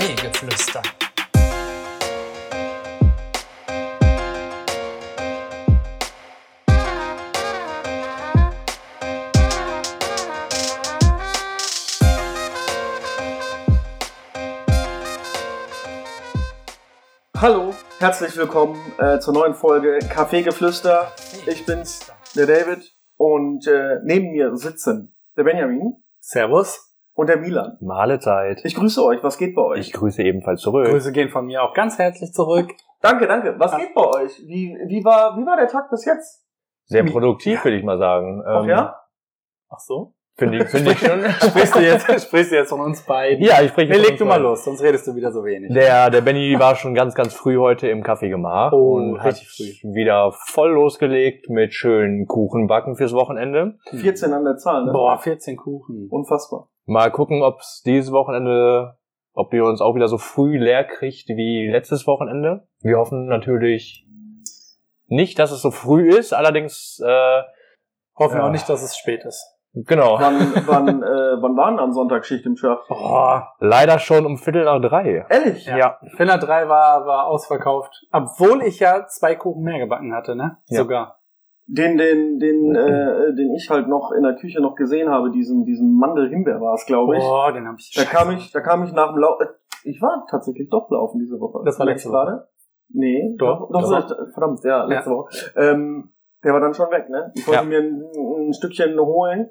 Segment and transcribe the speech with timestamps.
[0.00, 0.82] Kaffeegeflüster.
[17.36, 21.12] Hallo, herzlich willkommen äh, zur neuen Folge Kaffeegeflüster.
[21.46, 26.89] Ich bin's, der David, und äh, neben mir sitzen der Benjamin Servus.
[27.20, 27.76] Und der Milan.
[27.82, 28.62] Mahlezeit.
[28.64, 29.80] Ich grüße euch, was geht bei euch?
[29.80, 30.86] Ich grüße ebenfalls zurück.
[30.86, 32.72] Grüße gehen von mir auch ganz herzlich zurück.
[33.02, 33.56] Danke, danke.
[33.58, 34.32] Was geht bei euch?
[34.46, 36.46] Wie, wie, war, wie war der Tag bis jetzt?
[36.86, 38.42] Sehr produktiv, würde ich mal sagen.
[38.46, 38.96] Ach Ähm, ja?
[39.68, 40.14] Ach so?
[40.36, 41.20] Finde ich, finde ich schon.
[41.50, 43.44] Sprichst du jetzt, sprichst du jetzt von uns beiden?
[43.44, 45.70] ja, ich spreche Nee, leg du mal los, sonst redest du wieder so wenig.
[45.74, 49.82] Der, der Benny war schon ganz, ganz früh heute im Kaffee gemacht Oh, und richtig
[49.84, 53.76] hat wieder voll losgelegt mit schönen Kuchenbacken fürs Wochenende.
[53.90, 54.92] 14 an der Zahl, ne?
[54.92, 56.08] Boah, 14 Kuchen.
[56.10, 56.70] Unfassbar.
[56.90, 58.96] Mal gucken, ob es dieses Wochenende,
[59.32, 62.66] ob ihr uns auch wieder so früh leer kriegt wie letztes Wochenende.
[62.80, 64.04] Wir hoffen natürlich
[65.06, 67.42] nicht, dass es so früh ist, allerdings, äh,
[68.18, 68.46] Hoffen Ja.
[68.46, 69.40] auch nicht, dass es spät ist.
[69.72, 72.88] genau, Wann, wann, äh, wann waren am Sonntag Schicht im Schacht?
[72.88, 73.54] Boah.
[73.60, 75.24] leider schon um Viertel nach drei.
[75.30, 75.64] Ehrlich?
[75.66, 76.00] Ja.
[76.16, 77.92] Finner 3 war, war ausverkauft.
[78.12, 80.58] Obwohl ich ja zwei Kuchen mehr gebacken hatte, ne?
[80.66, 80.78] Ja.
[80.80, 81.19] Sogar.
[81.72, 85.64] Den, den, den, äh, den ich halt noch in der Küche noch gesehen habe, diesen,
[85.64, 87.22] diesen Mandel-Himbeer war es, glaube ich.
[87.22, 87.92] Boah, den hab ich.
[87.94, 89.38] Da kam ich, da kam ich nach dem Lauf.
[89.84, 91.62] Ich war tatsächlich doch laufen diese Woche.
[91.64, 92.48] Das war letzte du gerade?
[92.92, 93.68] Nee, Doch.
[93.70, 95.30] doch, doch, verdammt, ja, letzte Woche.
[95.54, 96.12] Ähm,
[96.42, 97.30] der war dann schon weg, ne?
[97.36, 97.68] Ich wollte Ja.
[97.68, 98.02] mir ein,
[98.48, 99.50] ein Stückchen holen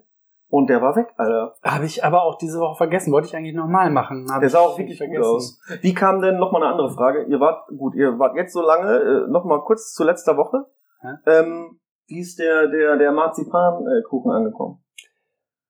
[0.49, 1.55] und der war weg, Alter.
[1.63, 3.13] Habe ich aber auch diese Woche vergessen.
[3.13, 4.27] Wollte ich eigentlich nochmal machen.
[4.29, 5.61] Hab Der sah ich auch wirklich gut aus.
[5.81, 8.61] Wie kam denn, noch mal eine andere Frage, ihr wart, gut, ihr wart jetzt so
[8.61, 10.65] lange, äh, noch mal kurz zu letzter Woche.
[11.01, 11.17] Ja.
[11.27, 14.83] Ähm, wie ist der, der, der Marzipankuchen angekommen?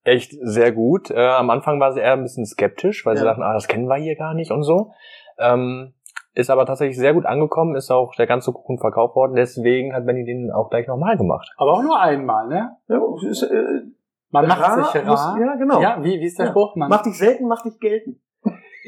[0.06, 1.12] echt sehr gut.
[1.12, 3.30] Äh, am Anfang war sie eher ein bisschen skeptisch, weil sie Ja.
[3.32, 4.92] dachten, ah, das kennen wir hier gar nicht und so.
[5.38, 5.94] Ähm,
[6.34, 9.36] ist aber tatsächlich sehr gut angekommen, ist auch der ganze Kuchen verkauft worden.
[9.36, 11.52] Deswegen hat Benny den auch gleich nochmal gemacht.
[11.58, 12.78] Aber auch nur einmal, ne?
[12.88, 13.00] Ja,
[13.30, 13.64] ist, äh,
[14.32, 15.38] Man macht rar sich muss- rar.
[15.40, 15.82] Ja, genau.
[15.82, 16.52] Ja, wie, wie ist der Ja.
[16.52, 16.76] Spruch?
[16.76, 18.22] Man, Mach dich selten, mach dich gelten.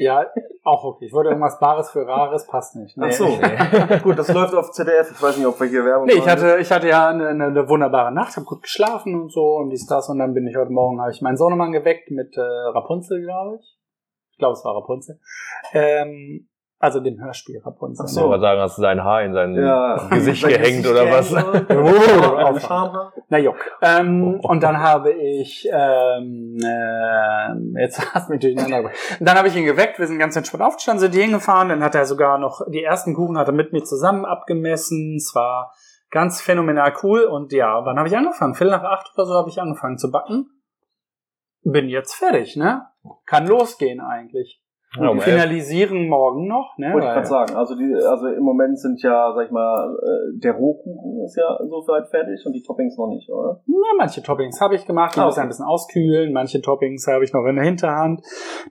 [0.02, 0.26] Ja,
[0.62, 1.06] auch okay.
[1.06, 2.96] Ich wollte irgendwas Bares für Rares, passt nicht.
[3.00, 3.26] Ach so.
[3.26, 5.10] Nee, Gut, das läuft auf ZDF.
[5.10, 7.46] Ich weiß nicht, ob wir hier Werbung nee ich hatte, ich hatte ja eine, eine,
[7.46, 10.56] eine wunderbare Nacht, habe gut geschlafen und so und dies, das und dann bin ich
[10.56, 13.78] heute Morgen, habe ich meinen Sohnemann geweckt mit äh, Rapunzel, glaube ich.
[14.32, 15.20] Ich glaube, es war Rapunzel.
[15.72, 16.48] Ähm,
[16.82, 18.02] also dem Hörspiel Rapunzel.
[18.04, 18.28] Ach Ich so.
[18.28, 21.32] wollte sagen, hast du sein Haar in sein ja, Gesicht gehängt oder was?
[21.72, 23.12] Oh, Schamhaar?
[23.28, 23.56] Na juck.
[23.80, 28.96] Ähm, und dann habe ich, ähm, ähm, jetzt hast du mich durcheinander gebracht.
[29.20, 31.94] Dann habe ich ihn geweckt, wir sind ganz entspannt aufgestanden, sind hier hingefahren, dann hat
[31.94, 35.14] er sogar noch die ersten Kuchen hat er mit mir zusammen abgemessen.
[35.16, 35.72] Es war
[36.10, 38.54] ganz phänomenal cool und ja, wann habe ich angefangen?
[38.54, 40.50] Viertel nach acht oder so habe ich angefangen zu backen.
[41.62, 42.86] Bin jetzt fertig, ne?
[43.24, 44.61] Kann losgehen eigentlich.
[45.00, 45.40] Ja, um Wir elf.
[45.42, 46.92] finalisieren morgen noch, ne?
[46.92, 47.54] Wollte ich gerade sagen.
[47.56, 51.56] Also, die, also im Moment sind ja, sag ich mal, äh, der Rohkuchen ist ja
[51.66, 53.62] soweit fertig und die Toppings noch nicht, oder?
[53.66, 55.46] Na, manche Toppings habe ich gemacht, die Ah, müssen okay.
[55.46, 56.32] ein bisschen auskühlen.
[56.32, 58.20] Manche Toppings habe ich noch in der Hinterhand.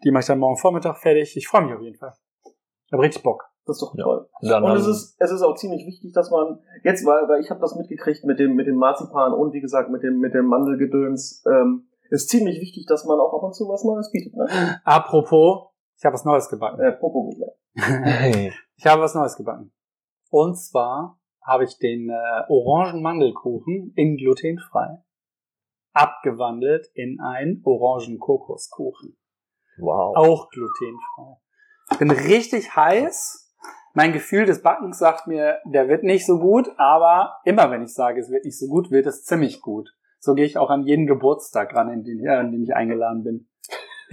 [0.03, 1.35] Die mache ich dann morgen Vormittag fertig.
[1.35, 2.13] Ich freue mich auf jeden Fall.
[2.85, 3.45] Ich habe richtig Bock.
[3.65, 4.03] Das ist doch Ja.
[4.03, 4.27] toll.
[4.41, 7.49] Dann Und es ist, es ist auch ziemlich wichtig, dass man jetzt, weil, weil ich
[7.49, 10.45] habe das mitgekriegt mit dem, mit dem Marzipan und wie gesagt mit dem, mit dem
[10.47, 14.45] Mandelgedöns, ähm, ist ziemlich wichtig, dass man auch ab und zu was Neues bietet, ne?
[14.83, 15.69] Apropos,
[16.01, 16.79] ich habe was Neues gebacken.
[16.81, 18.53] Äh, Popo gleich.
[18.75, 19.71] Ich habe was Neues gebacken.
[20.31, 25.03] Und zwar habe ich den äh, Orangen-Mandelkuchen in glutenfrei
[25.93, 29.15] abgewandelt in einen Orangen-Kokoskuchen.
[29.77, 30.17] wow.
[30.17, 31.37] Auch glutenfrei.
[31.99, 33.53] Bin richtig heiß.
[33.93, 37.93] Mein Gefühl des Backens sagt mir, der wird nicht so gut, aber immer wenn ich
[37.93, 39.95] sage, es wird nicht so gut, wird es ziemlich gut.
[40.17, 43.23] So gehe ich auch an jeden Geburtstag ran, in den, ja, an den ich eingeladen
[43.23, 43.50] bin.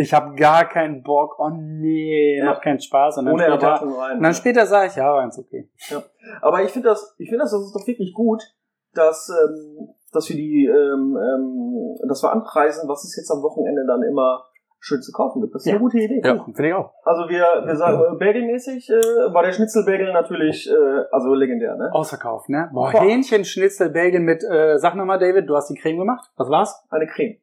[0.00, 2.44] Ich habe gar keinen Bock, oh nee, Ja.
[2.46, 3.18] macht keinen Spaß.
[3.18, 4.16] Und dann, Ohne später, Erwartung rein.
[4.18, 5.68] und dann später sage ich, ja, war ganz okay.
[6.40, 8.42] Aber ich finde das, ich finde das, das ist doch wirklich gut,
[8.94, 13.84] dass, ähm, dass wir die, ähm, ähm, dass wir anpreisen, was es jetzt am Wochenende
[13.86, 14.44] dann immer
[14.80, 15.52] schön zu kaufen gibt.
[15.56, 15.72] Das ist Ja.
[15.72, 16.22] eine gute Idee.
[16.24, 16.92] Ja, finde ich auch.
[17.02, 21.90] Also wir, wir sagen, äh, Bagelmäßig äh, war der Schnitzelbagel natürlich, äh, also legendär, ne?
[21.92, 22.70] Ausverkauft, ne?
[22.72, 23.00] Boah, Boah.
[23.02, 26.30] Hähnchen, Schnitzel, Belgien mit, äh, sag nochmal, David, du hast die Creme gemacht.
[26.36, 26.86] Was war's?
[26.90, 27.38] Eine Creme.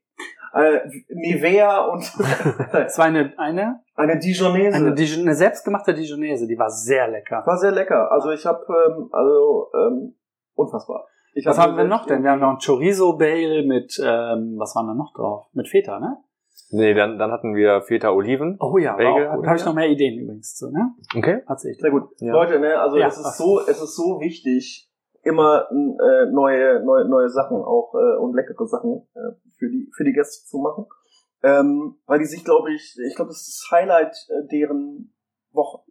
[0.56, 0.80] Äh,
[1.10, 2.02] Nivea und
[2.88, 4.78] Es war eine, eine, eine Dijonese.
[4.78, 7.44] eine, Dijon eine selbstgemachte Dijonese, die war sehr lecker.
[7.46, 8.10] War sehr lecker.
[8.10, 10.16] Also ich habe, ähm, also ähm,
[10.54, 11.08] unfassbar.
[11.34, 12.24] Ich Was hab haben wir noch denn?
[12.24, 15.48] Wir haben noch ein Chorizo Bagel mit, ähm, was waren da noch drauf?
[15.52, 16.18] Mit Feta, ne?
[16.70, 18.58] Nee, dann, dann hatten wir Feta Oliven.
[18.62, 19.48] Oh ja, Bagel auch gut.
[19.48, 20.94] Habe ich noch mehr Ideen übrigens zu, ne?
[21.16, 21.42] Okay.
[21.46, 21.82] Tatsächlich.
[21.82, 22.10] Sehr gut.
[22.20, 22.32] Ja.
[22.32, 24.85] Leute, ne, also Ja, es ist so, es ist so wichtig,
[25.26, 30.04] immer äh, neue, neue, neue Sachen auch äh, und leckere Sachen äh, für die für
[30.04, 30.86] die Gäste zu machen,
[31.42, 35.14] ähm, weil die sich, glaube ich, ich glaube, das ist das Highlight äh, deren
[35.52, 35.82] Wochen.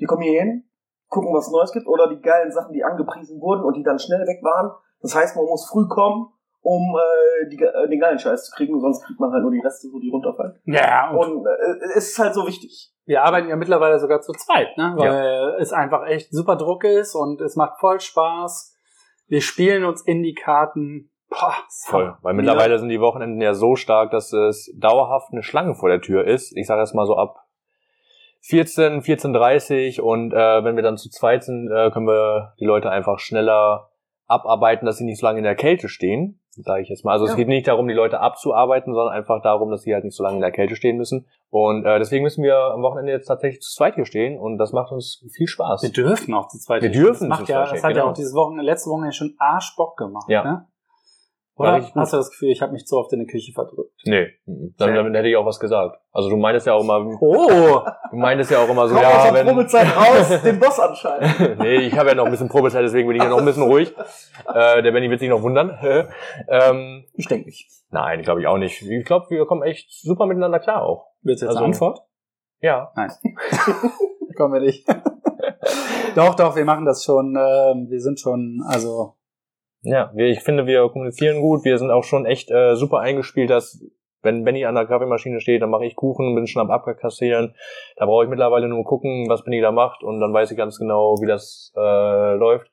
[0.00, 0.64] Die kommen hier hin,
[1.08, 4.26] gucken, was Neues gibt oder die geilen Sachen, die angepriesen wurden und die dann schnell
[4.26, 4.72] weg waren.
[5.02, 8.78] Das heißt, man muss früh kommen, um äh, die, äh, den geilen Scheiß zu kriegen,
[8.80, 10.60] sonst kriegt man halt nur die Reste, so die runterfallen.
[10.64, 12.92] Ja, und Und äh, es ist halt so wichtig.
[13.06, 14.94] wir arbeiten ja mittlerweile sogar zu zweit, ne?
[14.96, 18.76] Weil es einfach echt super Druck ist und es macht voll Spaß.
[19.28, 21.10] Wir spielen uns in die Karten.
[21.30, 21.54] Boah,
[21.86, 22.16] Voll.
[22.22, 26.00] Weil mittlerweile sind die Wochenenden ja so stark, dass es dauerhaft eine Schlange vor der
[26.00, 26.56] Tür ist.
[26.56, 27.44] Ich sage das mal so ab
[28.40, 32.88] 14, 14.30 und äh, wenn wir dann zu zweit sind, äh, können wir die Leute
[32.90, 33.90] einfach schneller
[34.28, 37.12] abarbeiten, dass sie nicht so lange in der Kälte stehen, sage ich jetzt mal.
[37.12, 37.36] Also es Ja.
[37.36, 40.36] geht nicht darum, die Leute abzuarbeiten, sondern einfach darum, dass sie halt nicht so lange
[40.36, 41.26] in der Kälte stehen müssen.
[41.50, 44.72] Und äh, deswegen müssen wir am Wochenende jetzt tatsächlich zu zweit hier stehen und das
[44.72, 45.82] macht uns viel Spaß.
[45.82, 46.82] Wir dürfen auch zu zweit.
[46.82, 47.02] Wir stehen.
[47.02, 48.08] dürfen Das zu macht ja, das hat ja genau.
[48.10, 50.28] auch dieses Wochenende, letzte Wochenende schon Arschbock gemacht.
[50.28, 50.44] Ja.
[50.44, 50.66] Ne?
[51.58, 51.90] Oder gut.
[51.96, 53.92] hast du das Gefühl, ich habe mich zu oft in die Küche verdrückt?
[54.04, 55.98] Nee, dann, dann hätte ich auch was gesagt.
[56.12, 57.80] Also du meintest ja auch immer, Oh!
[58.10, 60.78] du meintest ja auch immer so, Komm aus ja, der wenn, Probezeit raus, den Boss
[60.78, 61.58] anschalten.
[61.62, 63.64] nee, ich habe ja noch ein bisschen Probezeit, deswegen bin ich ja noch ein bisschen
[63.64, 63.94] ruhig.
[64.54, 65.76] Äh, der Benny wird sich noch wundern.
[66.48, 67.68] ähm, ich denke nicht.
[67.90, 68.80] nein, glaube ich auch nicht.
[68.82, 71.08] Ich glaube, wir kommen echt super miteinander klar auch.
[71.22, 72.00] Willst du jetzt Also- eine Antwort?
[72.60, 72.92] Ja.
[72.96, 73.10] Nein.
[74.36, 74.86] Kommen wir nicht.
[76.14, 77.36] doch, doch, wir machen das schon.
[77.36, 79.14] Ähm, wir sind schon, also
[79.82, 81.64] Ja, ich finde, wir kommunizieren gut.
[81.64, 83.80] Wir sind auch schon echt äh, super eingespielt, dass
[84.22, 87.54] wenn Benny an der Kaffeemaschine steht, dann mache ich Kuchen, bin schon am Abkassieren.
[87.96, 90.78] Da brauche ich mittlerweile nur gucken, was Benny da macht und dann weiß ich ganz
[90.78, 92.70] genau, wie das äh, läuft.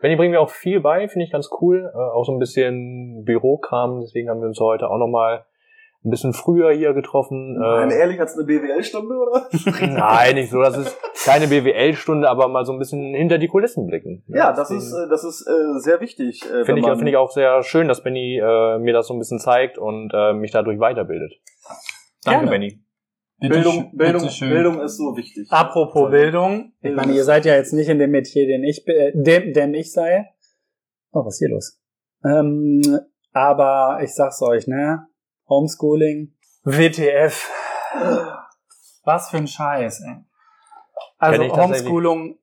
[0.00, 1.92] Benny bringt mir auch viel bei, finde ich ganz cool.
[1.92, 5.44] Äh, auch so ein bisschen Bürokram, deswegen haben wir uns heute auch nochmal
[6.04, 7.54] ein bisschen früher hier getroffen.
[7.58, 9.48] Nein, Äh, ehrlich, hat's eine BWL-Stunde, oder?
[9.86, 13.86] nein, nicht so, das ist keine BWL-Stunde, aber mal so ein bisschen hinter die Kulissen
[13.86, 14.22] blicken.
[14.28, 16.42] Ja, das Deswegen- ist, äh, das ist äh, sehr wichtig.
[16.44, 19.14] Äh, Finde wenn ich, finde ich auch sehr schön, dass Benny äh, mir das so
[19.14, 21.32] ein bisschen zeigt und äh, mich dadurch weiterbildet.
[22.24, 22.50] Danke, Gerne.
[22.50, 22.80] Benny.
[23.40, 24.50] Bildung, Bildung, Bitteschön.
[24.50, 25.46] Bildung ist so wichtig.
[25.50, 26.72] apropos Bildung.
[26.80, 29.74] Ich meine, ihr seid ja jetzt nicht in dem Metier, den ich, äh, dem, dem
[29.74, 30.26] ich sei.
[31.12, 31.80] Oh, was ist hier los?
[32.24, 32.82] Ähm,
[33.32, 35.06] aber ich sag's euch, ne?
[35.48, 36.34] Homeschooling,
[36.64, 37.50] WTF.
[39.04, 40.16] Was für ein Scheiß, ey.
[41.18, 41.42] Also.
[41.56, 42.38] Homeschooling,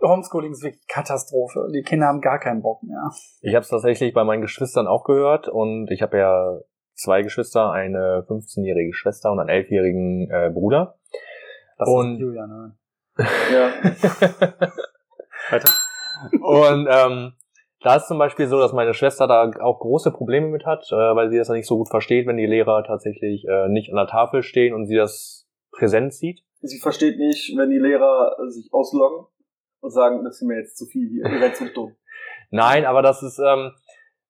[0.00, 1.68] Homeschooling ist wirklich Katastrophe.
[1.74, 3.10] Die Kinder haben gar keinen Bock mehr.
[3.40, 6.58] Ich habe es tatsächlich bei meinen Geschwistern auch gehört und ich habe ja
[6.94, 10.98] zwei Geschwister, eine 15-jährige Schwester und einen 11-jährigen äh, Bruder.
[11.78, 12.76] Das Und- ist Julian, ne?
[13.52, 13.72] Ja.
[15.50, 15.68] Weiter.
[16.40, 17.32] Und ähm,
[17.84, 20.94] da ist zum Beispiel so, dass meine Schwester da auch große Probleme mit hat, äh,
[20.94, 23.96] weil sie das ja nicht so gut versteht, wenn die Lehrer tatsächlich äh, nicht an
[23.96, 26.40] der Tafel stehen und sie das präsent sieht.
[26.62, 29.26] Sie versteht nicht, wenn die Lehrer sich ausloggen
[29.80, 31.94] und sagen, das ist mir jetzt zu viel hier, ihr seid zu dumm.
[32.50, 33.72] Nein, aber das ist ähm,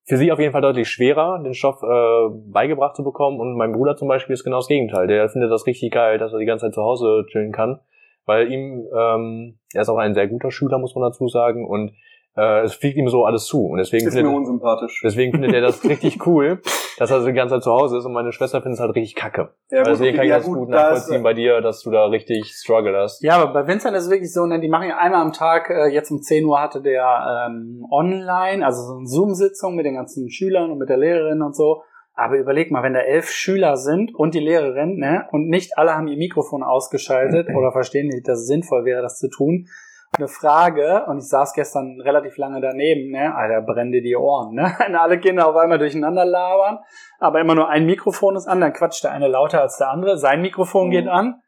[0.04, 3.38] für sie auf jeden Fall deutlich schwerer, den Stoff äh, beigebracht zu bekommen.
[3.38, 5.06] Und mein Bruder zum Beispiel ist genau das Gegenteil.
[5.06, 7.78] Der findet das richtig geil, dass er die ganze Zeit zu Hause chillen kann,
[8.26, 11.92] weil ihm, ähm, er ist auch ein sehr guter Schüler, muss man dazu sagen, und
[12.36, 13.66] äh, es fliegt ihm so alles zu.
[13.66, 15.00] Und deswegen Ist mir findet, unsympathisch.
[15.04, 16.60] deswegen findet er das richtig cool,
[16.98, 18.04] dass er so die ganze Zeit zu Hause ist.
[18.04, 19.50] Und meine Schwester findet es halt richtig kacke.
[19.70, 22.06] Ja, gut, deswegen kann ich ja, das gut, gut nachvollziehen bei dir, dass du da
[22.06, 23.22] richtig struggle hast.
[23.22, 25.70] Ja, aber bei Vincent ist es wirklich so, ne, die machen ja einmal am Tag,
[25.70, 29.94] äh, jetzt um 10 Uhr hatte der ähm, online, also so eine Zoom-Sitzung mit den
[29.94, 31.82] ganzen Schülern und mit der Lehrerin und so.
[32.16, 35.94] Aber überleg mal, wenn da elf Schüler sind und die Lehrerin, ne, und nicht alle
[35.94, 39.66] haben ihr Mikrofon ausgeschaltet oder verstehen nicht, dass es sinnvoll wäre, das zu tun.
[40.16, 44.54] Eine Frage, und ich saß gestern relativ lange daneben, ne, Alter, brennen dir die Ohren,
[44.54, 46.78] ne, wenn alle Kinder auf einmal durcheinander labern,
[47.18, 50.16] aber immer nur ein Mikrofon ist an, dann quatscht der eine lauter als der andere,
[50.18, 50.90] sein Mikrofon Mhm.
[50.90, 51.40] geht an,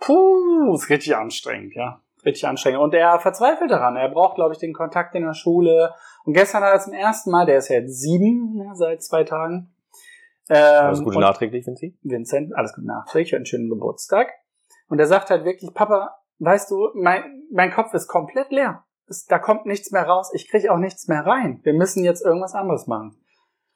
[0.00, 2.00] Puh, ist richtig anstrengend, ja.
[2.24, 2.80] Richtig anstrengend.
[2.80, 3.96] Und er verzweifelt daran.
[3.96, 5.94] Er braucht, glaube ich, den Kontakt in der Schule.
[6.24, 9.24] Und gestern hat er zum ersten Mal, der ist ja jetzt sieben ne, seit zwei
[9.24, 9.74] Tagen.
[10.48, 11.96] Ähm, Alles Gute und nachträglich, Vinci.
[12.02, 14.32] Vincent, alles Gute nachträglich, einen schönen Geburtstag.
[14.88, 18.84] Und er sagt halt wirklich, Papa, weißt du, mein, mein Kopf ist komplett leer.
[19.06, 20.30] Es, da kommt nichts mehr raus.
[20.34, 21.60] Ich kriege auch nichts mehr rein.
[21.62, 23.16] Wir müssen jetzt irgendwas anderes machen.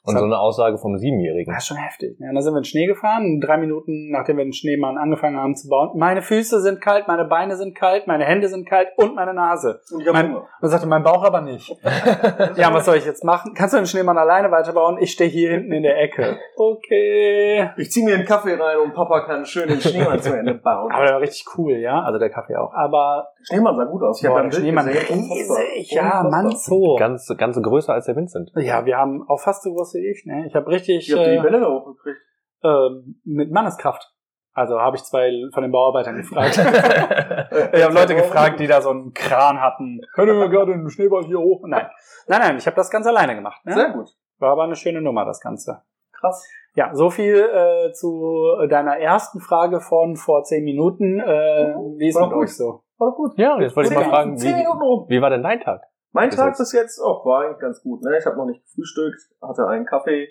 [0.09, 1.53] Und so eine Aussage vom Siebenjährigen.
[1.53, 2.17] Das ist schon heftig.
[2.19, 4.97] Ja, und dann sind wir in den Schnee gefahren, drei Minuten nachdem wir den Schneemann
[4.99, 5.91] angefangen haben zu bauen.
[5.97, 9.81] Meine Füße sind kalt, meine Beine sind kalt, meine Hände sind kalt und meine Nase.
[9.93, 10.39] Und ich hab Mein, Hunger.
[10.41, 11.75] und dann sagte mein Bauch aber nicht.
[12.57, 13.53] Ja, was soll ich jetzt machen?
[13.55, 14.99] Kannst du den Schneemann alleine weiterbauen?
[15.01, 16.39] Ich stehe hier hinten in der Ecke.
[16.57, 17.71] Okay.
[17.77, 20.91] Ich zieh mir einen Kaffee rein und Papa kann schön den Schneemann zu Ende bauen.
[20.93, 22.03] Aber der war richtig cool, ja.
[22.03, 22.73] Also der Kaffee auch.
[22.73, 24.23] Aber Schneemann sah gut aus.
[24.23, 25.91] Ich boah, hab der da ein Bild Schneemann riesig.
[25.93, 26.23] Ja.
[26.31, 26.97] Mann, so.
[26.99, 28.51] Ganz, ganz größer als der Vincent.
[28.57, 30.25] Ja, wir haben auch fast so groß wie ich.
[30.27, 30.47] Ne?
[30.47, 32.19] Ich habe richtig Ich hab die äh, Bälle da hochgekriegt.
[32.63, 32.89] äh,
[33.25, 34.15] mit Manneskraft.
[34.53, 36.57] Also habe ich zwei von den Bauarbeitern gefragt.
[37.73, 40.01] Ich habe Leute gefragt, die da so einen Kran hatten.
[40.15, 41.63] Können wir gerade einen Schneeball hier hoch?
[41.67, 41.87] Nein.
[42.27, 43.65] Nein, nein, ich habe das ganz alleine gemacht.
[43.65, 43.75] Ne?
[43.75, 44.09] Sehr gut.
[44.39, 45.83] War aber eine schöne Nummer, das Ganze.
[46.13, 46.47] Krass.
[46.75, 48.35] Ja, so viel äh, zu
[48.69, 51.21] deiner ersten Frage von vor zehn Minuten.
[51.21, 52.83] Äh, wie ist mit euch so?
[52.99, 53.39] War doch gut.
[53.39, 55.07] Ja, und jetzt wollte ich mal fragen, wie, Minuten rum.
[55.09, 55.83] wie war denn dein Tag?
[56.13, 56.59] Mein Bis Tag jetzt.
[56.59, 58.03] bis jetzt auch war eigentlich ganz gut.
[58.03, 58.17] Ne?
[58.19, 60.29] Ich habe noch nicht gefrühstückt, hatte einen Kaffee.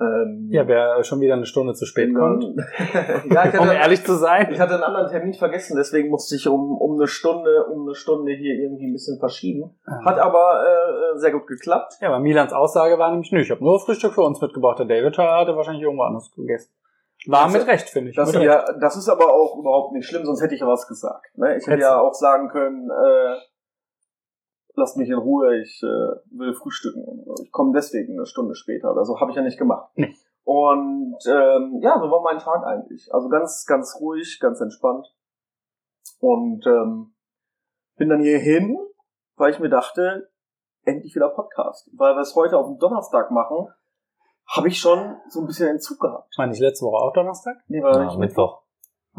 [0.00, 2.44] Ähm, Ja, wer schon wieder eine Stunde zu spät kommt.
[3.30, 4.48] ja, ich Um hatte, ehrlich zu sein.
[4.52, 7.94] ich hatte einen anderen Termin vergessen, deswegen musste ich um, um eine Stunde, um eine
[7.94, 9.76] Stunde hier irgendwie ein bisschen verschieben.
[10.04, 10.62] Hat aber
[11.14, 11.94] äh, sehr gut geklappt.
[12.00, 14.78] Ja, aber Milans Aussage war nämlich, nö, ich habe nur Frühstück für uns mitgebracht.
[14.78, 16.70] Der David hatte wahrscheinlich irgendwo anders gegessen.
[17.26, 18.16] War mit Recht, finde ich.
[18.16, 21.36] Das, ja, das ist aber auch überhaupt nicht schlimm, sonst hätte ich ja was gesagt.
[21.36, 21.56] Ne?
[21.56, 23.36] Ich hätte ja auch sagen können, äh,
[24.74, 27.26] lasst mich in Ruhe, ich äh, will frühstücken.
[27.42, 29.90] Ich komme deswegen eine Stunde später oder so, habe ich ja nicht gemacht.
[29.96, 30.14] Nee.
[30.44, 33.12] Und ähm, ja, so war mein Tag eigentlich.
[33.12, 35.06] Also ganz, ganz ruhig, ganz entspannt.
[36.20, 37.14] Und ähm,
[37.96, 38.78] bin dann hier hin,
[39.36, 40.30] weil ich mir dachte,
[40.84, 41.90] endlich wieder Podcast.
[41.92, 43.68] Weil wir es heute auf dem Donnerstag machen,
[44.48, 46.32] habe ich schon so ein bisschen Entzug gehabt.
[46.36, 47.56] War nicht letzte Woche auch Donnerstag?
[47.68, 48.62] Nee, weil Ja, ich Mittwoch.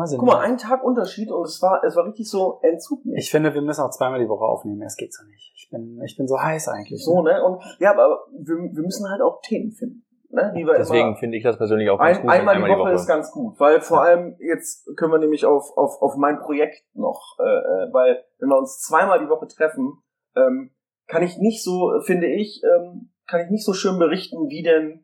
[0.01, 0.33] Ich Guck nicht.
[0.33, 3.01] mal, ein Tag Unterschied und es war, es war richtig so Entzug.
[3.17, 4.81] Ich finde, wir müssen auch zweimal die Woche aufnehmen.
[4.83, 5.51] Es geht so nicht.
[5.57, 7.03] Ich bin, ich bin so heiß eigentlich.
[7.03, 7.43] so, ne?
[7.43, 10.05] Und ja, aber wir, wir müssen halt auch Themen finden.
[10.31, 10.53] Ne?
[10.55, 12.31] Die Deswegen finde ich das persönlich auch ganz ein, gut.
[12.31, 15.75] wenn einmal die Woche, ist ganz gut, weil vor allem jetzt können wir nämlich auf,
[15.75, 20.01] auf, auf mein Projekt noch, äh, äh, weil wenn wir uns zweimal die Woche treffen,
[20.35, 20.71] ähm,
[21.07, 25.03] kann ich nicht so, finde ich, ähm, kann ich nicht so schön berichten, wie denn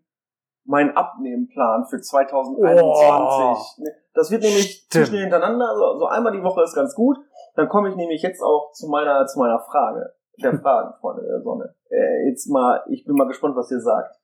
[0.66, 3.84] mein Abnehmenplan für 2021.
[3.86, 5.08] Ne, Das wird nämlich Stimmt.
[5.08, 7.18] schnell hintereinander, so, so einmal die Woche ist ganz gut.
[7.56, 11.42] Dann komme ich nämlich jetzt auch zu meiner, zu meiner Frage, der Fragen, Freunde der
[11.42, 11.76] Sonne.
[11.90, 14.16] Äh, jetzt mal, ich bin mal gespannt, was ihr sagt.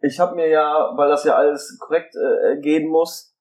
[0.00, 3.34] Ich habe mir ja, weil das ja alles korrekt äh, gehen muss,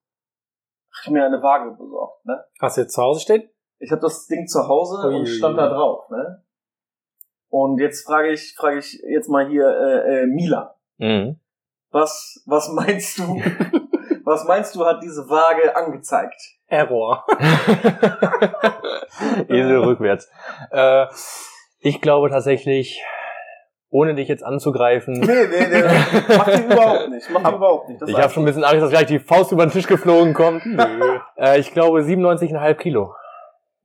[0.91, 2.25] hab ich mir eine Waage besorgt.
[2.25, 2.43] Ne?
[2.59, 3.49] Was jetzt zu Hause steht?
[3.79, 5.19] Ich habe das Ding zu Hause Ui.
[5.19, 6.09] und stand da drauf.
[6.09, 6.43] Ne?
[7.49, 10.75] Und jetzt frage ich, frage ich jetzt mal hier äh, äh, Mila.
[10.97, 11.39] Mhm.
[11.91, 13.41] Was, was meinst du?
[14.25, 16.35] was meinst du, hat diese Waage angezeigt?
[16.67, 17.25] Error.
[19.47, 20.29] Esel rückwärts.
[20.71, 21.05] Äh,
[21.79, 23.01] ich glaube tatsächlich,
[23.89, 25.81] ohne dich jetzt anzugreifen, Nee, nee, nee.
[26.37, 27.29] Macht die überhaupt nicht.
[27.29, 28.01] Macht die überhaupt nicht.
[28.01, 30.33] Das ich habe schon ein bisschen Angst, dass gleich die Faust über den Tisch geflogen
[30.33, 30.65] kommt.
[30.65, 31.19] Nö.
[31.37, 33.13] Äh, ich glaube 97,5 Kilo.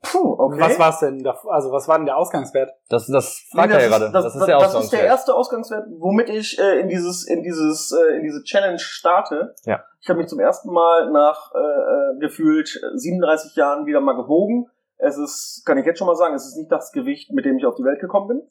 [0.02, 0.61] Puh, okay.
[0.61, 1.23] Was war's denn?
[1.23, 2.71] da- Also was war denn der Ausgangswert?
[2.88, 4.04] Das, das Nee, fragt er ja das gerade.
[4.06, 5.04] ist- Das, ist der das ist der Ausgangswert.
[5.04, 9.54] erste Ausgangswert, womit ich äh, in dieses, in dieses, äh, in diese Challenge starte.
[9.64, 9.85] Ja.
[10.00, 14.66] Ich habe mich zum ersten Mal nach äh, äh, gefühlt 37 Jahren wieder mal gewogen.
[14.97, 17.56] Es ist, kann ich jetzt schon mal sagen, es ist nicht das Gewicht, mit dem
[17.59, 18.49] ich auf die Welt gekommen bin.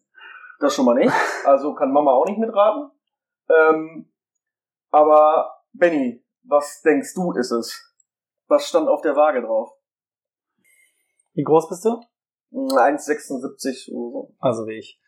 [0.60, 1.12] Das schon mal nicht.
[1.46, 2.91] Also kann Mama auch nicht mitraten.
[3.50, 4.10] Ähm,
[4.91, 7.93] aber Benny, was denkst du, ist es?
[8.48, 9.72] Was stand auf der Waage drauf?
[11.34, 12.00] Wie groß bist du?
[12.54, 14.36] 1,76 oder so.
[14.40, 15.00] Also wie ich.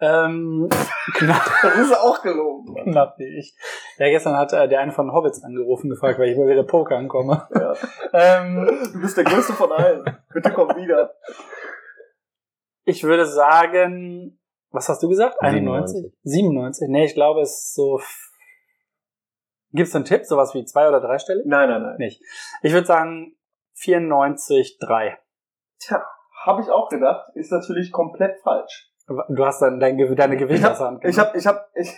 [0.00, 0.68] Ähm,
[1.14, 2.74] knapp, Das ist auch gelogen.
[2.90, 3.54] Knapp wie ich.
[3.98, 6.96] Ja, gestern hat äh, der eine von Hobbits angerufen, gefragt, weil ich mal wieder Poker
[6.96, 7.46] ankomme.
[7.54, 7.74] Ja.
[8.14, 10.04] Ähm, Du bist der Größte von allen.
[10.34, 11.14] Bitte komm wieder.
[12.84, 14.38] ich würde sagen,
[14.70, 15.40] was hast du gesagt?
[15.40, 16.12] 91?
[16.22, 16.88] 97?
[16.90, 17.96] Nee, ich glaube, es ist so...
[17.98, 18.30] f-
[19.72, 20.26] Gibt's einen Tipp?
[20.26, 21.42] Sowas wie zwei oder drei Stelle?
[21.46, 21.96] Nein, nein, nein.
[21.96, 22.20] Nicht.
[22.62, 23.34] Ich würde sagen
[23.78, 25.16] 94,3.
[25.84, 26.04] Tja,
[26.44, 27.30] habe ich auch gedacht.
[27.34, 28.90] Ist natürlich komplett falsch.
[29.28, 31.92] Du hast dann dein, deine Ich Gewicht aus der habe ich hab, ich hab, ich,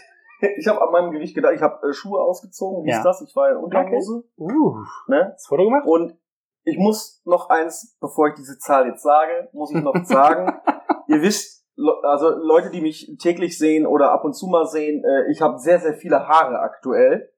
[0.56, 2.98] ich hab an meinem Gewicht gedacht, ich habe äh, Schuhe ausgezogen, wie Ja.
[2.98, 3.20] ist das?
[3.22, 4.24] Ich war in Unterhose.
[4.38, 4.76] Uh,
[5.06, 5.34] Ne?
[5.36, 5.86] du Foto gemacht?
[5.86, 6.18] Und
[6.64, 10.58] ich muss noch eins, bevor ich diese Zahl jetzt sage, muss ich noch sagen.
[11.08, 11.66] Ihr wisst,
[12.02, 15.58] also Leute, die mich täglich sehen oder ab und zu mal sehen, äh, ich habe
[15.58, 17.30] sehr, sehr viele Haare aktuell,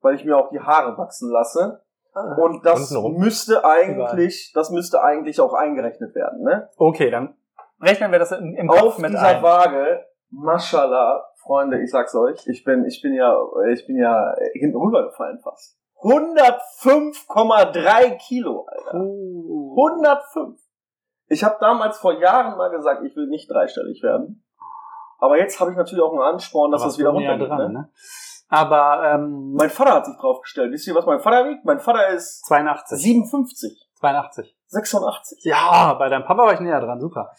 [0.00, 1.81] weil ich mir auch die Haare wachsen lasse.
[2.14, 6.68] Und das müsste eigentlich, das müsste eigentlich auch eingerechnet werden, ne?
[6.76, 7.34] Okay, dann
[7.80, 9.42] rechnen wir das im, im Kopf Auf mit dieser ein.
[9.42, 13.34] Waage, mashallah, Freunde, ich sag's euch, ich bin, ich bin ja,
[13.72, 15.78] ich bin ja hinten rübergefallen fast.
[16.02, 18.98] 105,3 Kilo, Alter.
[18.98, 19.74] Uh.
[19.88, 20.60] 105.
[21.28, 24.44] Ich habe damals vor Jahren mal gesagt, ich will nicht dreistellig werden.
[25.18, 27.48] Aber jetzt habe ich natürlich auch einen Ansporn, dass Aber das wieder runtergeht.
[27.48, 27.78] dran, ne?
[27.78, 27.88] ne?
[28.52, 30.70] Aber ähm, Mein Vater hat sich draufgestellt.
[30.72, 31.64] Wisst ihr, was mein Vater wiegt?
[31.64, 32.98] Mein Vater ist 82.
[33.02, 34.56] 57, 82.
[34.66, 35.38] 86.
[35.44, 37.30] Ja, bei deinem Papa war ich näher dran, super.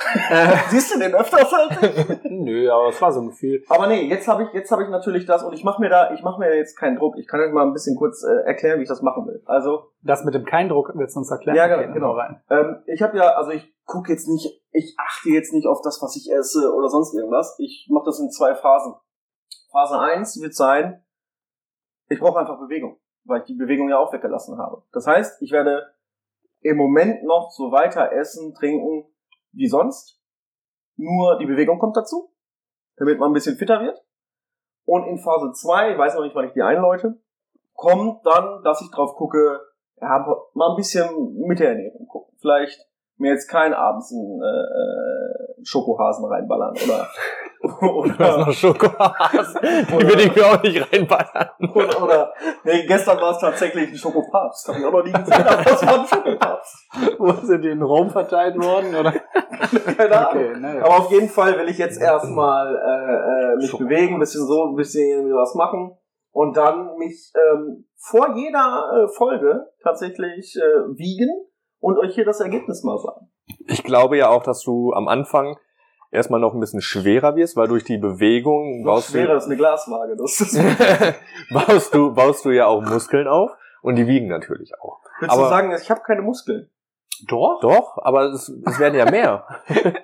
[0.30, 2.18] äh, Siehst du den öfters ich?
[2.30, 3.62] nö, aber es war so ein Gefühl.
[3.68, 6.12] Aber nee, jetzt habe ich jetzt habe ich natürlich das und ich mache mir da
[6.12, 7.16] ich mache mir jetzt keinen Druck.
[7.18, 9.42] Ich kann euch mal ein bisschen kurz äh, erklären, wie ich das machen will.
[9.46, 11.56] Also Das mit dem kein Druck willst du uns erklären?
[11.56, 12.12] Ja, Okay, genau.
[12.12, 12.40] rein.
[12.48, 16.00] ähm, ich habe ja also ich gucke jetzt nicht, ich achte jetzt nicht auf das,
[16.00, 17.56] was ich esse oder sonst irgendwas.
[17.58, 18.94] Ich mache das in zwei Phasen.
[19.70, 21.04] Phase 1 wird sein,
[22.08, 24.82] ich brauche einfach Bewegung, weil ich die Bewegung ja auch weggelassen habe.
[24.92, 25.94] Das heißt, ich werde
[26.60, 29.06] im Moment noch so weiter essen, trinken
[29.52, 30.20] wie sonst.
[30.96, 32.34] Nur die Bewegung kommt dazu,
[32.96, 34.04] damit man ein bisschen fitter wird.
[34.84, 37.22] Und in Phase 2, ich weiß noch nicht, wann ich die einläute,
[37.74, 39.60] kommt dann, dass ich drauf gucke,
[40.00, 42.36] ja, mal ein bisschen mit der Ernährung gucken.
[42.40, 42.89] Vielleicht
[43.20, 47.08] mir jetzt kein abends einen äh, Schokohasen reinballern oder
[47.62, 49.60] Das ist oder, noch Schokohasen.
[49.62, 51.50] Die würde ich mir auch nicht reinballern.
[51.74, 52.32] oder, oder
[52.64, 54.68] nee, gestern war es tatsächlich ein Schokopapst.
[54.68, 56.88] Hab ich auch noch nie gesehen, aber das war ein Schokopapst.
[57.18, 58.94] Wo sind die in Rom verteilt worden?
[58.94, 59.12] Oder?
[59.96, 60.44] Keine Ahnung.
[60.44, 60.84] Okay, naja.
[60.84, 64.64] Aber auf jeden Fall will ich jetzt erstmal äh, äh, mich bewegen, ein bisschen so,
[64.64, 65.96] ein bisschen irgendwie was machen
[66.32, 71.28] und dann mich ähm, vor jeder äh, Folge tatsächlich äh, wiegen
[71.80, 73.28] und euch hier das Ergebnis mal sagen.
[73.66, 75.56] Ich glaube ja auch, dass du am Anfang
[76.12, 79.56] erstmal noch ein bisschen schwerer wirst, weil durch die Bewegung Was baust schwerer ist eine
[79.56, 80.16] Glaswaage.
[80.16, 83.50] Das ist, du, baust du baust du ja auch Muskeln auf
[83.82, 85.00] und die wiegen natürlich auch.
[85.20, 86.68] willst du Aber- sagen, ich habe keine Muskeln?
[87.28, 87.60] Doch.
[87.60, 89.44] Doch, aber es, es werden ja mehr.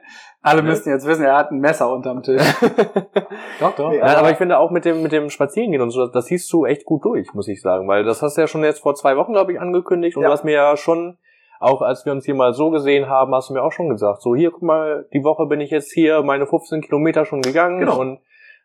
[0.42, 2.42] Alle müssten jetzt wissen, er hat ein Messer unterm Tisch.
[3.58, 3.90] doch, doch.
[3.90, 6.26] Nee, Nein, aber ich finde auch mit dem mit dem Spazierengehen und so, das, das
[6.26, 8.80] siehst du echt gut durch, muss ich sagen, weil das hast du ja schon jetzt
[8.80, 10.28] vor zwei Wochen, glaube ich, angekündigt und Ja.
[10.28, 11.16] du hast mir ja schon
[11.60, 14.22] auch als wir uns hier mal so gesehen haben, hast du mir auch schon gesagt,
[14.22, 17.80] so hier, guck mal, die Woche bin ich jetzt hier meine 15 Kilometer schon gegangen
[17.80, 18.00] Genau.
[18.00, 18.20] und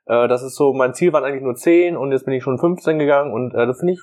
[0.06, 2.58] äh, das ist so, mein Ziel waren eigentlich nur 10 und jetzt bin ich schon
[2.58, 4.00] 15 gegangen und äh, das finde ich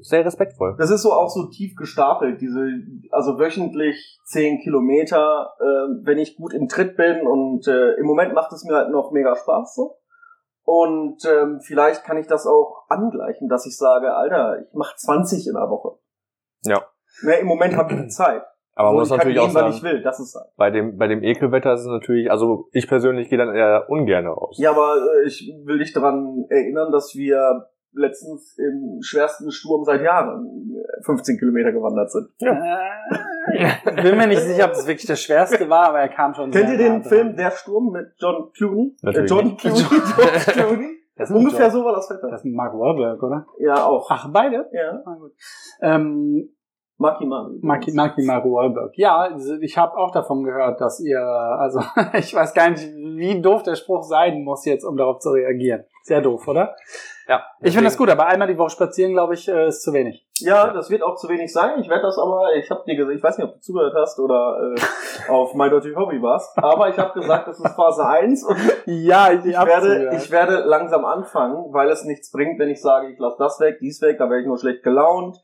[0.00, 0.76] sehr respektvoll.
[0.78, 2.68] Das ist so auch so tief gestapelt, diese,
[3.10, 8.34] also wöchentlich 10 Kilometer, äh, wenn ich gut im Tritt bin und äh, im Moment
[8.34, 9.96] macht es mir halt noch mega Spaß so.
[10.62, 15.48] Und ähm, vielleicht kann ich das auch angleichen, dass ich sage, Alter, ich mache 20
[15.48, 15.98] in der Woche.
[16.64, 16.84] Ja.
[17.22, 18.42] Ne, Im Moment habe ich die Zeit.
[18.74, 20.46] Aber man Und muss ich natürlich gehen, auch sagen, ich will, das ist halt.
[20.56, 24.26] bei dem, bei dem Ekelwetter ist es natürlich, also ich persönlich gehe dann eher ungern
[24.26, 24.56] raus.
[24.58, 30.00] Ja, aber äh, ich will dich daran erinnern, dass wir letztens im schwersten Sturm seit
[30.02, 32.28] Jahren äh, 15 Kilometer gewandert sind.
[33.52, 36.50] Äh, bin mir nicht sicher, ob das wirklich das Schwerste war, aber er kam schon
[36.52, 37.02] Kennt sehr ihr den.
[37.02, 38.96] Film Der Sturm mit John Clooney?
[39.02, 39.56] Natürlich Äh, John.
[39.56, 40.96] Clooney, George Clooney.
[41.16, 42.08] Das ist Ungefähr ein so war das.
[42.08, 42.28] Wetter.
[42.30, 43.46] Das ist ein Mark Wahlberg, oder?
[43.58, 44.08] Ja, auch.
[44.10, 44.68] Ach, beide?
[44.72, 45.02] Ja.
[45.04, 45.32] Na gut.
[45.82, 46.48] Ähm,
[47.00, 47.58] Maki Maki.
[47.62, 48.92] Maki, Maki Mark Wahlberg.
[48.98, 51.80] Ja, also ich habe auch davon gehört, dass ihr, also
[52.12, 55.84] ich weiß gar nicht, wie doof der Spruch sein muss jetzt, um darauf zu reagieren.
[56.02, 56.76] Sehr doof, oder?
[57.26, 57.42] Ja.
[57.62, 60.26] Ich finde das gut, aber einmal die Woche spazieren, glaube ich, äh, ist zu wenig.
[60.40, 61.80] Ja, das wird auch zu wenig sein.
[61.80, 64.18] Ich werde das aber, ich habe dir gesagt, ich weiß nicht, ob du zugehört hast
[64.18, 68.44] oder äh, auf My Dirty Hobby warst, aber ich habe gesagt, das ist Phase 1
[68.44, 73.08] und Ja, ich werde, ich werde langsam anfangen, weil es nichts bringt, wenn ich sage,
[73.10, 75.40] ich lasse das weg, dies weg, da werde ich nur schlecht gelaunt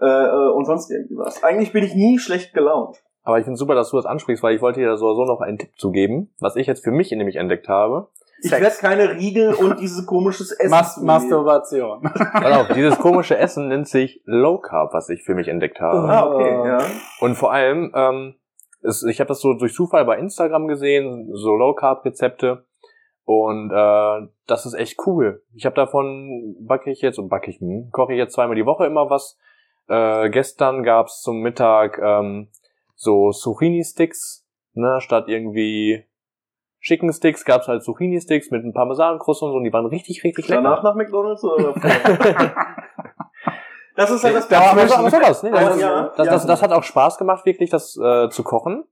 [0.00, 1.42] äh, äh, und sonst irgendwie was.
[1.42, 3.02] Eigentlich bin ich nie schlecht gelaunt.
[3.22, 5.40] Aber ich finde super, dass du das ansprichst, weil ich wollte dir so so noch
[5.40, 8.08] einen Tipp zu geben, was ich jetzt für mich nämlich entdeckt habe.
[8.42, 12.02] Ich werde keine Riegel und dieses komisches Essen Mas Masturbation.
[12.32, 16.08] Pass auf, dieses komische Essen nennt sich Low Carb, was ich für mich entdeckt habe.
[16.08, 16.78] Ah, okay, ja.
[17.20, 18.34] Und vor allem, ähm,
[18.82, 22.66] es, ich habe das so durch Zufall bei Instagram gesehen, so Low Carb Rezepte.
[23.24, 25.42] Und äh, das ist echt cool.
[25.54, 28.66] Ich habe davon backe ich jetzt und backe ich, hm, koche ich jetzt zweimal die
[28.66, 29.36] Woche immer was.
[29.88, 32.48] Äh, gestern gab's zum Mittag ähm,
[32.94, 36.04] so Zucchini Sticks, ne, statt irgendwie
[36.80, 40.24] Chicken Sticks gab's halt Zucchini Sticks mit einem Parmesankruste und so, und die waren richtig,
[40.24, 40.62] richtig lecker.
[40.62, 41.74] Danach nach McDonalds oder
[43.96, 44.92] das ist halt das Ja, aber, Problem.
[44.98, 45.52] aber sowas, ne?
[45.52, 46.32] Also, Das, ja, das, ja.
[46.32, 48.84] das, das hat auch Spaß gemacht, wirklich das äh, zu kochen.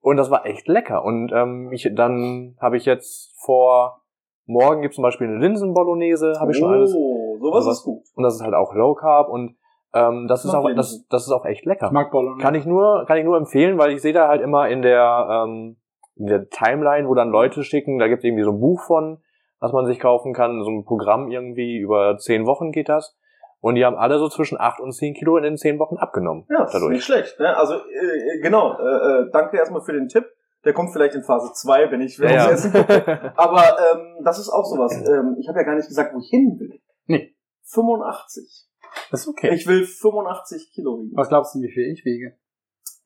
[0.00, 1.04] Und das war echt lecker.
[1.04, 4.02] Und ähm, ich, dann habe ich jetzt vor
[4.46, 6.94] morgen gibt zum Beispiel eine Linsen-Bolognese, habe ich schon alles.
[6.96, 8.02] Oh, sowas Sowas- ist gut.
[8.14, 9.56] Und das ist halt auch Low Carb und
[9.94, 11.86] ähm, das ist auch das, das ist auch echt lecker.
[11.86, 12.42] Ich mag Bolognese.
[12.42, 15.44] Kann ich nur kann ich nur empfehlen, weil ich sehe da halt immer in der
[15.46, 15.76] ähm,
[16.16, 19.22] in der Timeline, wo dann Leute schicken, da gibt es irgendwie so ein Buch von,
[19.60, 23.16] was man sich kaufen kann, so ein Programm irgendwie über zehn Wochen geht das.
[23.60, 26.44] Und die haben alle so zwischen acht und zehn Kilo in den zehn Wochen abgenommen.
[26.48, 26.92] Ja, das ist dadurch.
[26.92, 27.40] nicht schlecht.
[27.40, 27.56] Ne?
[27.56, 30.24] Also äh, genau, äh, äh, danke erstmal für den Tipp.
[30.64, 32.50] Der kommt vielleicht in Phase 2, wenn ich wenn Ja, ja.
[32.50, 33.32] essen gucke.
[33.36, 34.92] Aber ähm, das ist auch sowas.
[35.08, 36.80] Ähm, ich habe ja gar nicht gesagt, wo ich hin will.
[37.06, 37.34] Nee.
[37.64, 38.67] 85.
[39.10, 39.54] Das ist okay.
[39.54, 41.16] Ich will 85 Kilo wiegen.
[41.16, 42.36] Was glaubst du, wie viel ich wiege?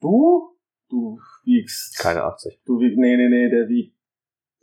[0.00, 0.56] Du?
[0.88, 1.98] Du wiegst.
[1.98, 2.60] Keine 80.
[2.66, 2.98] Du wiegst.
[2.98, 3.96] Nee, nee, nee, der wiegt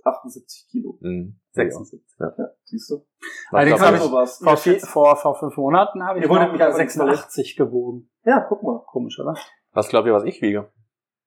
[0.04, 0.98] 78 Kilo.
[1.02, 1.40] Mhm.
[1.52, 2.02] 76.
[2.20, 2.32] Ja,
[2.64, 3.06] siehst du?
[3.52, 4.38] Allerdings Was habe ich sowas.
[4.44, 7.56] vor, vier, vor, vor fünf Monaten habe ich Ihr wolltet noch mich aber nicht 86
[7.56, 8.10] gewogen.
[8.26, 8.84] Ja, guck mal.
[8.88, 9.36] Komisch, oder?
[9.72, 10.72] was glaubt ihr, was ich wiege?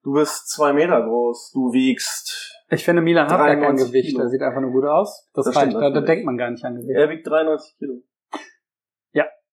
[0.02, 1.52] Du bist zwei Meter groß.
[1.52, 2.58] Du wiegst.
[2.70, 4.08] Ich finde, Milan hat gar kein 93 Gewicht.
[4.10, 4.22] Kilo.
[4.22, 5.28] Er sieht einfach nur gut aus.
[5.34, 5.68] Das, Das reicht.
[5.72, 6.96] stimmt Da, da denkt man gar nicht an Gewicht.
[6.96, 8.02] Er wiegt 93 Kilo.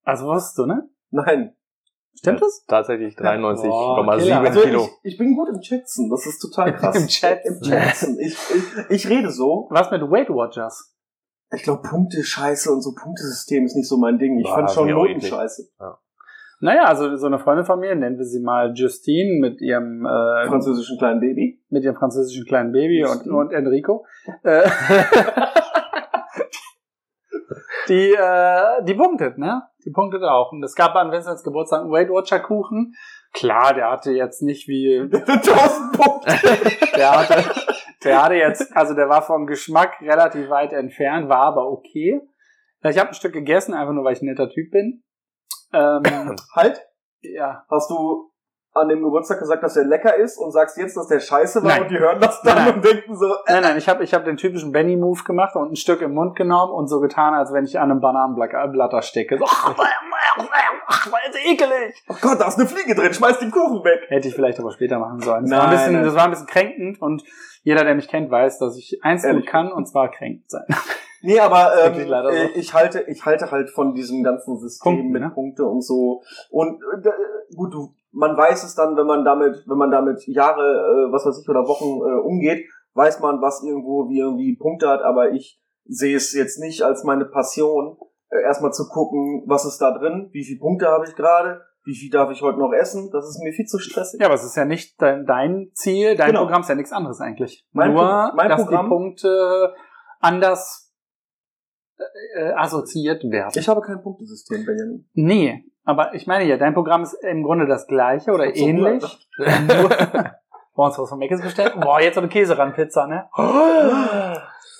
[0.09, 0.89] Also wusstest du, ne?
[1.11, 1.55] Nein.
[2.15, 2.65] Stimmt das?
[2.67, 4.39] Tatsächlich Boah, 93,7 Killer.
[4.39, 4.89] Also Kilo.
[5.03, 6.09] ich, ich bin gut im Schätzen.
[6.09, 6.95] Das ist total krass.
[6.95, 7.57] Im Schätzen.
[7.57, 8.17] Im Schätzen.
[8.19, 9.67] Ich, ich, ich rede so.
[9.69, 10.95] Was mit Weight Watchers?
[11.53, 14.39] Ich glaube, Punkte scheiße und so Punktesystem ist nicht so mein Ding.
[14.39, 15.69] Ich Boah, fand schon Noten scheiße.
[16.61, 20.47] Naja, also so eine Freundin von mir, nennen wir sie mal Justine, mit ihrem, äh,
[20.47, 21.63] Französischen kleinen Baby.
[21.69, 23.35] mit ihrem französischen kleinen Baby und, Justine.
[23.35, 24.05] und Enrico.
[24.43, 24.67] Äh,
[27.87, 29.68] die, äh, die punktet, ne?
[29.85, 30.51] Die punktet auch.
[30.51, 32.95] Und es gab an Vincents Geburtstag einen Weight Watcher Kuchen.
[33.33, 36.31] Klar, der hatte jetzt nicht wie, 1000 Punkte.
[36.95, 37.43] der hatte,
[38.03, 42.21] der hatte jetzt, also der war vom Geschmack relativ weit entfernt, war aber okay.
[42.83, 45.03] Ich habe ein Stück gegessen, einfach nur, weil ich ein netter Typ bin.
[45.73, 46.03] Ähm,
[46.55, 46.81] Halt,
[47.21, 48.28] ja, hast du
[48.79, 51.71] an dem Geburtstag gesagt, dass der lecker ist und sagst jetzt, dass der scheiße war
[51.71, 51.81] Nein.
[51.83, 52.75] und die hören das dann Nein, nein.
[52.75, 55.71] und denken so, äh, Nein, nein, ich habe ich hab den typischen Benny-Move gemacht und
[55.71, 59.37] ein Stück im Mund genommen und so getan, als wenn ich an einem Bananenblatter stecke.
[59.37, 62.03] So, ach, war jetzt ekelig.
[62.07, 64.01] oh Gott, da ist eine Fliege drin, schmeiß den Kuchen weg.
[64.07, 65.43] Hätte ich vielleicht aber später machen sollen.
[65.43, 66.03] Das, war, ein Nein, bisschen, nein.
[66.05, 67.23] das war ein bisschen kränkend und
[67.63, 69.45] jeder, der mich kennt, weiß, dass ich eins gut Ehrlich?
[69.45, 70.65] kann und zwar kränkt sein.
[71.21, 72.29] Nee, aber ähm, so.
[72.55, 75.29] ich halte, ich halte halt von diesem ganzen System Punkten, mit ne?
[75.29, 76.21] Punkte und so.
[76.49, 77.09] Und äh,
[77.57, 81.25] gut, du, man weiß es dann, wenn man damit, wenn man damit Jahre, äh, was
[81.25, 85.01] weiß ich, oder Wochen äh, umgeht, weiß man, was irgendwo wie irgendwie Punkte hat.
[85.01, 87.97] Aber ich sehe es jetzt nicht als meine Passion,
[88.29, 91.95] äh, erstmal zu gucken, was ist da drin, wie viele Punkte habe ich gerade, wie
[91.95, 93.09] viel darf ich heute noch essen.
[93.11, 94.19] Das ist mir viel zu stressig.
[94.19, 96.41] Ja, aber es ist ja nicht dein, dein Ziel, dein Genau.
[96.41, 97.65] Programm ist ja nichts anderes eigentlich.
[97.71, 99.73] Mein Nur, Pro- mein dass Programm- die Punkte
[100.19, 100.88] anders
[102.35, 103.51] äh, assoziiert werden.
[103.55, 105.09] Ich habe kein Punktesystem, Benjamin.
[105.13, 109.03] nee, aber ich meine ja, dein Programm ist im Grunde das gleiche oder So, ähnlich.
[109.37, 109.89] Nur-
[110.75, 111.73] Wollen uns was von Meckes bestellen?
[111.81, 113.27] Boah, jetzt so eine Käse-Ran-Pizza, ne?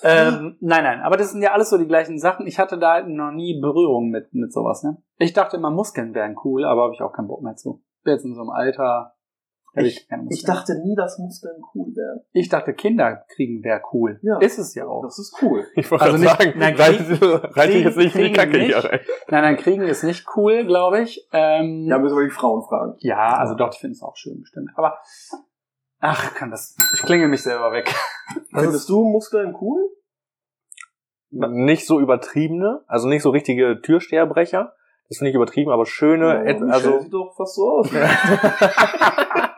[0.02, 2.46] Ähm, nein, nein, aber das sind ja alles so die gleichen Sachen.
[2.46, 4.96] Ich hatte da noch nie Berührung mit, mit sowas, ne?
[5.18, 7.82] Ich dachte immer, Muskeln wären cool, aber habe ich auch keinen Bock mehr zu.
[8.02, 9.12] Bin jetzt in so einem Alter.
[9.74, 12.20] Ich- Ich dachte nie, dass Muskeln cool wären.
[12.32, 14.18] ich dachte, Kinder kriegen wäre cool.
[14.22, 14.38] Ja.
[14.38, 15.02] Ist es ja auch.
[15.02, 15.64] Das ist cool.
[15.76, 18.34] Ich wollte Also also nicht- sagen, nein, reite reite ich jetzt nicht in die kriegen
[18.34, 18.66] Kacke nicht.
[18.66, 19.00] hier rein.
[19.28, 21.26] Nein, nein, kriegen ist nicht cool, glaube ich.
[21.32, 22.96] Ähm, Ja, müssen wir die Frauen fragen.
[22.98, 24.70] ja, also doch, ich finde es auch schön, bestimmt.
[24.74, 24.98] Aber,
[26.00, 27.94] ach, kann das, ich klinge mich selber weg.
[28.52, 29.88] Findest du Muskeln cool?
[31.32, 34.72] Nicht so übertriebene, also nicht so richtige Türsteherbrecher.
[35.08, 37.90] Das finde ich übertrieben, aber schöne, Michelle also sieht doch fast so aus.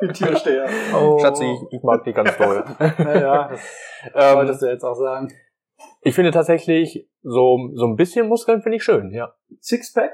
[0.00, 0.66] Wie Türsteher.
[0.94, 1.18] Oh.
[1.18, 2.64] Schatzi, ich, ich mag die ganz doll.
[2.78, 3.60] Ja, das
[4.14, 5.32] ähm, wolltest du jetzt auch sagen.
[6.02, 9.34] ich finde tatsächlich, so, so ein bisschen Muskeln finde ich schön, ja.
[9.60, 10.12] Sixpack?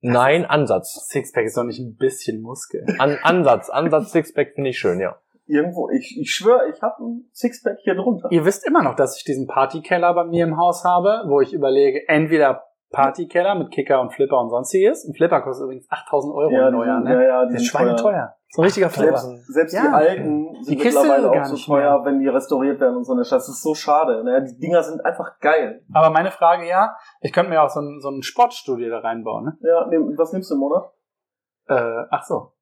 [0.00, 1.08] Nein, Ansatz.
[1.08, 2.84] Sixpack ist doch nicht ein bisschen Muskel.
[2.98, 5.16] An, Ansatz, Ansatz Sixpack finde ich schön, ja.
[5.46, 8.28] Irgendwo, ich, ich schwöre, ich habe ein Sixpack hier drunter.
[8.30, 11.52] Ihr wisst immer noch, dass ich diesen Partykeller bei mir im Haus habe, wo ich
[11.52, 15.04] überlege, entweder Partykeller mit Kicker und Flipper und sonstiges.
[15.04, 17.14] Ein Flipper kostet übrigens 8000 Euro ja, im Neujahr, ne?
[17.14, 18.35] ja, ja, die Der ist schweineteuer.
[18.56, 19.18] So ein richtiger Flipper.
[19.18, 19.92] Selbst, selbst die Ja.
[19.92, 22.04] alten sind Die mittlerweile gar auch so nicht teuer, mehr.
[22.06, 23.36] wenn die restauriert werden und so eine Scheiße.
[23.36, 24.24] Das ist so schade.
[24.24, 24.42] Ne?
[24.44, 25.82] Die Dinger sind einfach geil.
[25.92, 29.44] Aber meine Frage ja, ich könnte mir auch so ein, so ein Sportstudio da reinbauen,
[29.44, 29.58] ne?
[29.60, 30.90] Ja, nehm, was nimmst du im Monat?
[31.68, 32.52] Äh, ach so.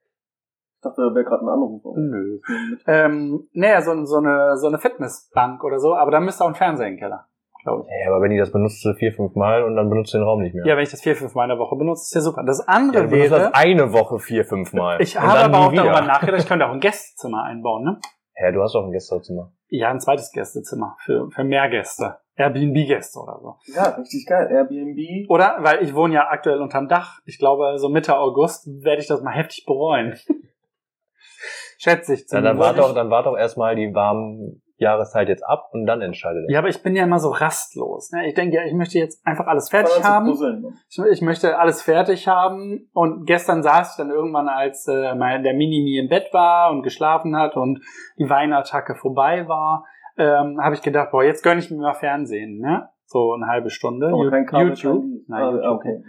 [0.76, 1.82] Ich dachte, da wäre gerade ein Anruf.
[1.96, 2.40] Nö.
[2.86, 6.54] Ähm, naja, so, so, eine, so eine Fitnessbank oder so, aber da müsste auch ein
[6.56, 7.26] Fernseher im Keller,
[7.64, 8.04] glaube ich.
[8.06, 10.40] Ja, aber wenn die das benutzt, vier, fünf Mal und dann benutzt du den Raum
[10.42, 10.64] nicht mehr.
[10.66, 12.44] Ja, wenn ich das vier, fünf Mal in der Woche benutze, ist ja super.
[12.44, 15.00] Das Ja, andere du benutzt wäre, das eine Woche vier, fünf Mal.
[15.02, 16.02] ich habe aber auch darüber wieder.
[16.02, 18.00] nachgedacht, ich könnte auch ein Gästezimmer einbauen, ne?
[18.36, 19.52] Hä, du hast doch ein Gästezimmer.
[19.68, 22.18] Ja, ein zweites Gästezimmer für, für mehr Gäste.
[22.36, 23.54] Airbnb-Gäste oder so.
[23.74, 24.48] Ja, richtig geil.
[24.50, 25.30] Airbnb.
[25.30, 27.20] Oder, weil ich wohne ja aktuell unterm Dach.
[27.26, 30.16] Ich glaube, so Mitte August werde ich das mal heftig bereuen.
[31.78, 32.60] Schätze ich Ja, dann zumindest.
[32.60, 36.58] wart doch, dann wart doch erstmal die warmen Jahreszeit jetzt ab und dann entscheidet Ja,
[36.58, 38.10] aber ich bin ja immer so rastlos.
[38.12, 38.26] Ne?
[38.26, 40.26] Ich denke ja, ich möchte jetzt einfach alles fertig haben.
[40.26, 40.64] puzzeln.
[40.88, 42.88] Ich, ich möchte alles fertig haben.
[42.92, 46.82] Und gestern saß ich dann irgendwann, als äh, mein, der Minimi im Bett war und
[46.82, 47.80] geschlafen hat und
[48.18, 49.84] die Weinattacke vorbei war,
[50.16, 52.88] ähm, habe ich gedacht, boah, jetzt gönne ich mir mal Fernsehen, ne?
[53.06, 54.10] So eine halbe Stunde.
[54.46, 55.04] Kabel, YouTube.
[55.28, 55.72] Nein, Ah, YouTube.
[55.76, 56.02] okay.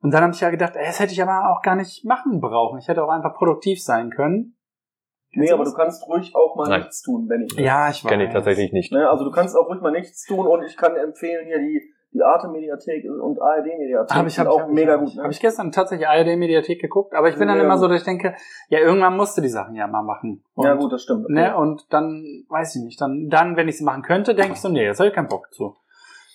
[0.00, 2.40] Und dann habe ich ja gedacht, ey, das hätte ich aber auch gar nicht machen
[2.40, 2.78] brauchen.
[2.78, 4.54] Ich hätte auch einfach produktiv sein können.
[5.32, 6.80] Nee, aber du kannst ruhig auch mal Nein.
[6.80, 7.46] nichts tun, Benny.
[7.56, 8.10] Ja, ich weiß.
[8.10, 8.92] Kenne ich tatsächlich nicht.
[8.92, 11.82] Ne, also du kannst auch ruhig mal nichts tun und ich kann empfehlen hier die,
[12.12, 14.16] die Arte-Mediathek und ARD-Mediathek.
[14.16, 15.08] Habe ich, hab ich, auch hab ich, mega hab gut.
[15.10, 15.22] ich, Ne?
[15.24, 17.82] hab ich gestern tatsächlich ARD-Mediathek geguckt, aber ich bin dann Ja, immer gut.
[17.82, 18.34] so, dass ich denke,
[18.70, 20.42] ja, irgendwann musst du die Sachen ja mal machen.
[20.54, 21.28] Und, ja gut, das stimmt.
[21.28, 24.60] Ne, und dann, weiß ich nicht, dann, dann wenn ich es machen könnte, denke ich
[24.60, 25.76] so, nee, jetzt habe ich keinen Bock zu.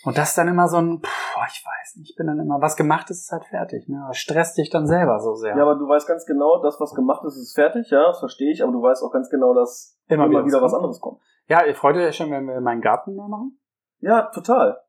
[0.06, 2.60] Und das ist dann immer so ein, pff, ich weiß nicht, ich bin dann immer,
[2.62, 3.88] was gemacht ist, ist halt fertig.
[3.88, 4.04] Ne?
[4.08, 5.56] Das stresst dich dann selber so sehr.
[5.56, 8.52] Ja, aber du weißt ganz genau, das, was gemacht ist, ist fertig, ja, das verstehe
[8.52, 10.74] ich, aber du weißt auch ganz genau, dass immer, wieder, was was kommt.
[10.76, 11.22] anderes kommt.
[11.48, 13.60] Ja, ihr freut euch schon, wenn wir meinen Garten mal machen?
[14.00, 14.80] Ja, total.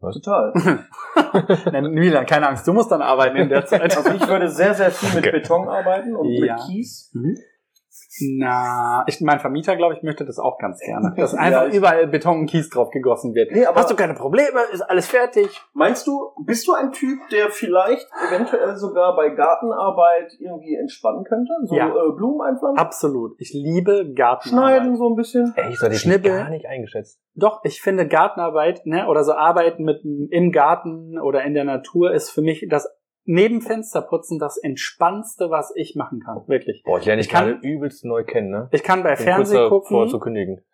[0.00, 0.14] Was?
[0.20, 0.52] Total.
[1.72, 3.96] Nein, Milan, keine Angst, du musst dann arbeiten in der Zeit.
[3.96, 5.38] Also ich würde sehr, sehr viel mit Okay.
[5.40, 6.54] Beton arbeiten und Ja.
[6.56, 7.10] mit Kies.
[7.14, 7.36] Mhm.
[8.38, 11.14] Na, ich, mein Vermieter, glaube ich, möchte das auch ganz gerne.
[11.16, 13.52] Dass Ja, einfach ich- überall Beton und Kies drauf gegossen wird.
[13.52, 14.60] Nee, aber- Hast du keine Probleme?
[14.72, 15.48] Ist alles fertig?
[15.74, 21.52] Meinst du, bist du ein Typ, der vielleicht eventuell sogar bei Gartenarbeit irgendwie entspannen könnte?
[21.64, 21.88] So Ja.
[21.88, 22.78] äh, Blumen einpflanzen?
[22.78, 23.36] Absolut.
[23.38, 24.70] Ich liebe Gartenarbeit.
[24.78, 25.52] Schneiden so ein bisschen?
[25.56, 27.20] Ey, ich hatte dich gar nicht eingeschätzt.
[27.34, 32.12] Doch, ich finde Gartenarbeit, ne, oder so Arbeiten mit im Garten oder in der Natur
[32.12, 32.88] ist für mich das
[33.24, 36.42] neben Fensterputzen das entspannendste, was ich machen kann.
[36.46, 36.82] Wirklich.
[36.84, 38.68] Boah, ich lerne Ich kann- übelst neu kennen, ne?
[38.72, 39.14] Ich kann bei
[40.08, 40.20] zu gucken.
[40.20, 40.64] kündigen.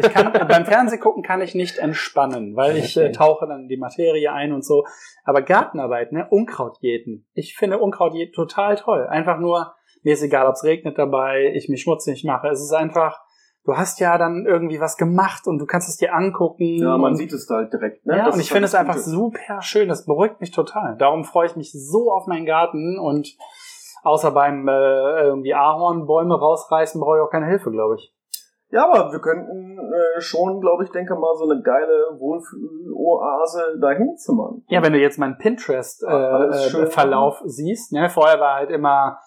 [0.00, 3.68] Ich kann, beim Fernsehen gucken kann ich nicht entspannen, weil ich äh, tauche dann in
[3.68, 4.84] die Materie ein und so.
[5.24, 7.26] Aber Gartenarbeit, ne, Unkraut jäten.
[7.34, 9.06] Ich finde Unkraut jäten total toll.
[9.08, 12.48] Einfach nur, mir ist egal, ob es regnet dabei, ich mich schmutzig mache.
[12.48, 13.20] Es ist einfach,
[13.68, 16.78] du hast ja dann irgendwie was gemacht und du kannst es dir angucken.
[16.78, 18.06] Ja, man sieht es halt direkt.
[18.06, 18.16] Ne?
[18.16, 19.88] ja, Das und ich finde halt es einfach super schön.
[19.88, 20.96] Das beruhigt mich total.
[20.96, 23.36] Darum freue ich mich so auf meinen Garten und
[24.04, 28.14] außer beim äh, irgendwie Ahornbäume rausreißen brauche ich auch keine Hilfe, glaube ich.
[28.70, 34.16] Ja, aber wir könnten äh, schon, glaube ich, denke mal, so eine geile Wohlfühl-Oase dahin
[34.16, 34.62] zimmern.
[34.68, 36.82] Ja, wenn du jetzt meinen Pinterest-Verlauf schön.
[36.84, 39.18] äh, Verlauf siehst, ne, vorher war halt immer,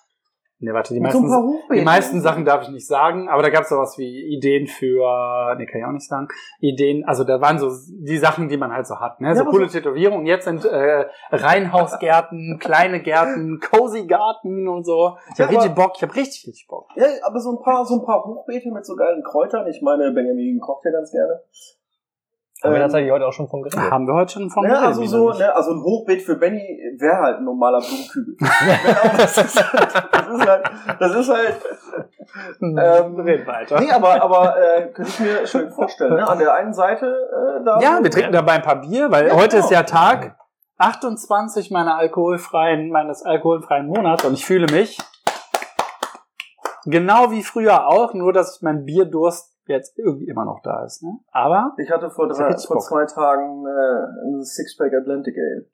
[0.62, 1.76] ne, warte, die so meisten, Hochbeeten.
[1.76, 5.56] die meisten Sachen darf ich nicht sagen, aber da gab es sowas wie Ideen für,
[5.58, 6.28] ne, kann ich auch nicht sagen,
[6.60, 9.46] Ideen, also da waren so die Sachen, die man halt so hat, ne, Ja, so
[9.46, 10.26] coole Tätowierungen.
[10.26, 15.18] Jetzt sind äh, Reihenhausgärten, kleine Gärten, cozy Garten und so.
[15.34, 16.88] Ich Ja, habe richtig Bock, ich habe richtig, richtig Bock.
[16.96, 19.68] Ja, aber so ein paar, so ein paar Hochbeete mit so geilen Kräutern.
[19.68, 21.42] Ich meine, Benjamin kocht ja ganz gerne.
[22.64, 23.90] Haben wir Ähm, tatsächlich heute auch schon von geredet.
[23.92, 26.36] Haben wir heute schon von Ja, geredet, also wie so, ne, also ein Hochbeet für
[26.36, 28.36] Benny wäre halt ein normaler Blumenkübel.
[29.18, 31.56] Das ist halt, das ist halt, das ist halt,
[32.62, 33.80] ähm, Red weiter.
[33.80, 37.64] nee, aber, aber, äh, könnte ich mir schön vorstellen, ne, an der einen Seite, äh,
[37.66, 37.80] da.
[37.80, 39.64] Ja, wir trinken dabei ein paar Bier, weil Ja, heute genau.
[39.66, 40.36] ist ja Tag
[40.78, 44.98] 28 meiner alkoholfreien, meines alkoholfreien Monats und ich fühle mich
[46.86, 51.04] genau wie früher auch, nur dass ich mein Bierdurst jetzt irgendwie immer noch da ist.
[51.04, 51.18] Ne?
[51.32, 55.68] Aber Ich hatte vor, drei, vor zwei Tagen äh, ein Sixpack Atlantic Ale.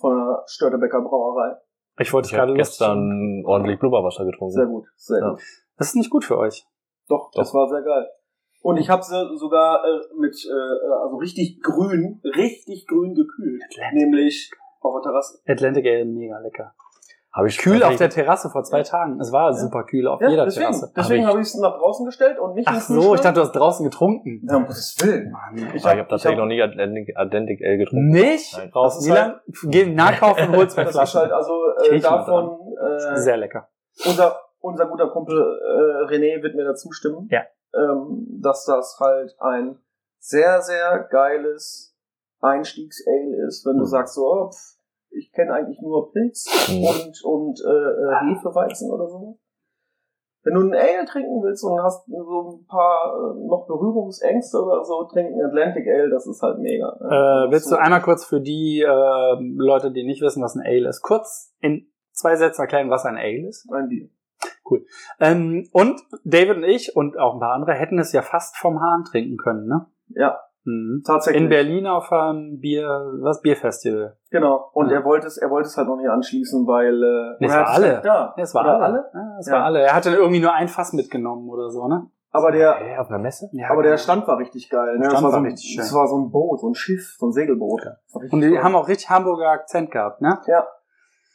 [0.00, 1.56] Von der Störtebecker Brauerei.
[2.00, 2.78] ich wollte es Ich gerade lustig.
[2.78, 4.54] gestern ordentlich Blubberwasser getrunken.
[4.54, 5.30] Sehr gut, sehr Ja.
[5.30, 5.40] gut.
[5.76, 6.66] Das ist nicht gut für euch.
[7.08, 8.08] Doch, das war sehr geil.
[8.62, 13.62] Und ich habe sie sogar äh, mit, äh, also richtig grün, richtig grün gekühlt.
[13.64, 13.94] Atlantic.
[14.02, 15.38] Nämlich auf der Terrasse.
[15.46, 16.74] Atlantic Ale, mega lecker.
[17.34, 18.84] Habe ich Kühl auf der Terrasse vor zwei Ja.
[18.84, 19.18] Tagen.
[19.18, 19.52] Es war Ja.
[19.54, 20.92] super kühl auf Ja, jeder deswegen, Terrasse.
[20.94, 23.40] deswegen Hab habe ich es nach draußen gestellt und nicht Ach so, ich dachte, du
[23.40, 24.46] hast draußen getrunken.
[24.48, 25.30] Ja, um Gottes Willen.
[25.30, 25.56] Mann.
[25.56, 28.08] Ich Ich hab- habe hab tatsächlich ich hab- noch nie Atlantic, Atlantic Ale getrunken.
[28.10, 28.56] Nicht?
[28.58, 28.70] Nein.
[28.74, 29.40] Raus, Das ist Milan.
[29.64, 31.20] Geh nachkaufen und hol zwei Das ist Flaschen.
[31.20, 31.54] halt also
[31.90, 33.68] äh, davon, äh, Sehr lecker.
[34.06, 37.42] unser, unser guter Kumpel äh, René wird mir dazu stimmen, Ja.
[37.74, 39.78] ähm, dass das halt ein
[40.18, 41.96] sehr, sehr geiles
[42.40, 43.88] Einstiegs-Ale ist, wenn du Mhm.
[43.88, 44.76] sagst so, oh, pff,
[45.16, 46.84] ich kenne eigentlich nur Pilz Mhm.
[46.84, 49.38] und, und äh, äh, Hefeweizen oder so.
[50.44, 54.84] Wenn du ein Ale trinken willst und hast so ein paar äh, noch Berührungsängste oder
[54.84, 56.86] so, trinken Atlantic Ale, das ist halt mega.
[57.00, 57.06] ne?
[57.48, 60.66] Äh, willst So- du einmal kurz für die äh, Leute, die nicht wissen, was ein
[60.66, 63.68] Ale ist, kurz in zwei Sätzen erklären, was ein Ale ist?
[63.72, 64.08] Ein Bier.
[65.20, 68.80] Ähm, und David und ich und auch ein paar andere hätten es ja fast vom
[68.80, 69.86] Hahn trinken können, ne?
[70.08, 71.02] Ja, Mhm.
[71.06, 71.42] tatsächlich.
[71.42, 72.86] In Berlin auf einem Bier,
[73.20, 74.16] was Bierfestival.
[74.30, 74.70] Genau.
[74.72, 74.96] Und Ja.
[74.98, 77.60] er wollte es, er wollte es halt noch nicht anschließen, weil äh, Nee, es war
[77.60, 78.00] hat alle.
[78.02, 78.34] Da.
[78.36, 78.84] Ja, es war Oder alle.
[78.84, 79.10] alle.
[79.14, 79.52] Ja, es Ja.
[79.54, 79.80] war alle.
[79.82, 82.06] Er hatte irgendwie nur ein Fass mitgenommen oder so, ne?
[82.34, 83.50] Aber der, Hä, auf einer Messe?
[83.52, 84.96] Ja, aber der Stand war richtig geil.
[84.98, 85.04] Ne?
[85.04, 85.78] Stand das war, war so ein, richtig schön.
[85.82, 87.82] Das war so ein Boot, so ein Schiff, so ein Segelboot.
[88.30, 88.62] Und die toll.
[88.62, 90.38] haben auch richtig Hamburger Akzent gehabt, ne?
[90.46, 90.66] ja,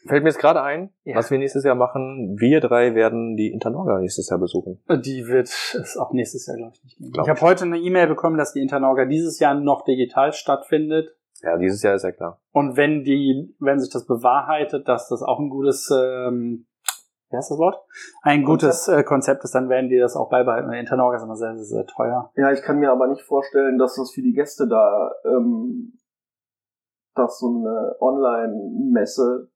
[0.07, 1.15] Fällt mir jetzt gerade ein, Ja.
[1.15, 2.35] was wir nächstes Jahr machen.
[2.39, 4.81] Wir drei werden die Internorga nächstes Jahr besuchen.
[4.89, 7.11] Die wird es auch nächstes Jahr, glaube ich, nicht geben.
[7.11, 11.15] Glaub ich habe heute eine E-Mail bekommen, dass die Internorga dieses Jahr noch digital stattfindet.
[11.41, 12.41] Ja, dieses Jahr ist ja klar.
[12.51, 16.65] Und wenn die, wenn sich das bewahrheitet, dass das auch ein gutes, ähm,
[17.29, 17.77] wie heißt das Wort?
[18.23, 20.71] Ein gutes äh, Konzept ist, dann werden die das auch beibehalten.
[20.73, 22.31] Internorga ist immer sehr, sehr, sehr teuer.
[22.35, 25.93] ja, ich kann mir aber nicht vorstellen, dass das für die Gäste da, ähm,
[27.15, 29.49] dass so eine Online-Messe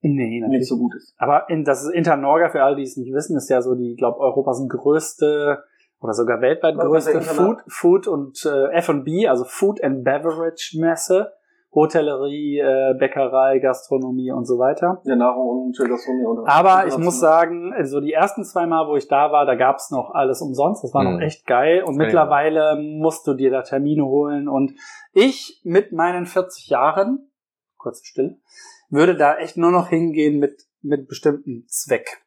[0.00, 1.14] Nee, nicht so gut ist.
[1.18, 3.96] Aber in, das ist Internorga, für alle, die es nicht wissen, ist ja so die,
[3.96, 5.62] glaube Europas größte
[6.00, 11.32] oder sogar weltweit Was größte Food, Food und äh, F&B, also Food and Beverage Messe,
[11.74, 15.00] Hotellerie, äh, Bäckerei, Gastronomie und so weiter.
[15.04, 18.96] Ja, Nahrung und Gastronomie und Aber ich muss sagen, also die ersten zwei Mal, wo
[18.96, 20.82] ich da war, da gab's noch alles umsonst.
[20.84, 21.14] Das war Mhm.
[21.14, 21.82] noch echt geil.
[21.82, 24.48] Und mittlerweile musst du dir da Termine holen.
[24.48, 24.74] Und
[25.12, 27.30] ich mit meinen 40 Jahren,
[27.76, 28.38] kurze Stille,
[28.88, 32.22] würde da echt nur noch hingehen mit, mit bestimmten Zweck.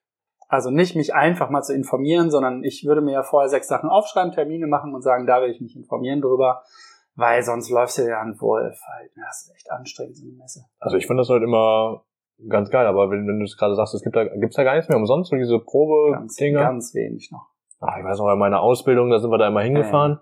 [0.47, 3.89] Also nicht mich einfach mal zu informieren, sondern ich würde mir ja vorher sechs Sachen
[3.89, 6.63] aufschreiben, Termine machen und sagen, da will ich mich informieren drüber.
[7.15, 9.11] Weil sonst läufst du ja an Wolf halt.
[9.15, 10.65] Das ist echt anstrengend, so eine Messe.
[10.79, 12.03] Also ich finde das halt immer
[12.47, 14.75] ganz geil, aber wenn, wenn du es gerade sagst, es gibt da, gibt's da gar
[14.75, 16.59] nichts mehr umsonst, so diese Ganz, Probe-Dinger.
[16.59, 17.47] ganz wenig noch.
[17.79, 20.19] Ah, ich weiß noch, in meiner Ausbildung, da sind wir da immer hingefahren.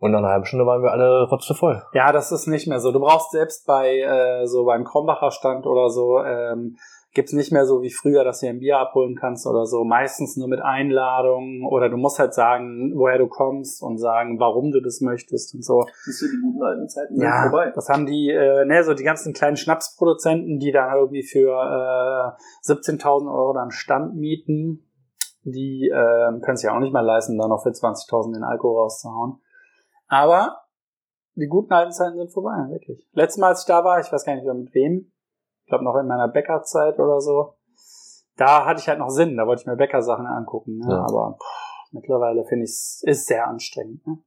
[0.00, 1.82] Und nach einer halben Stunde waren wir alle rotzevoll.
[1.92, 2.90] Ja, das ist nicht mehr so.
[2.90, 6.76] Du brauchst selbst bei äh, so beim Krombacher Stand oder so ähm,
[7.12, 9.84] gibt's nicht mehr so wie früher, dass du dir ein Bier abholen kannst oder so.
[9.84, 14.70] Meistens nur mit Einladung oder du musst halt sagen, woher du kommst und sagen, warum
[14.72, 15.84] du das möchtest und so.
[16.04, 17.72] Siehst du, die guten alten Zeiten sind Ja, vorbei.
[17.74, 22.70] das haben die, äh, ne, so die ganzen kleinen Schnapsproduzenten, die dann irgendwie für äh,
[22.72, 24.86] 17.000 Euro dann Stand mieten,
[25.42, 28.82] die äh, können sich ja auch nicht mehr leisten, da noch für 20.000 den Alkohol
[28.82, 29.40] rauszuhauen.
[30.10, 30.64] Aber
[31.36, 33.08] die guten alten Zeiten sind vorbei, wirklich.
[33.12, 35.12] Letztes Mal, als ich da war, ich weiß gar nicht mehr mit wem,
[35.62, 37.54] ich glaube noch in meiner Bäckerzeit oder so,
[38.36, 40.78] da hatte ich halt noch Sinn, da wollte ich mir Bäckersachen angucken.
[40.78, 40.86] Ne?
[40.90, 41.04] Ja.
[41.04, 44.04] Aber pff, mittlerweile finde ich es ist sehr anstrengend.
[44.04, 44.18] Ne?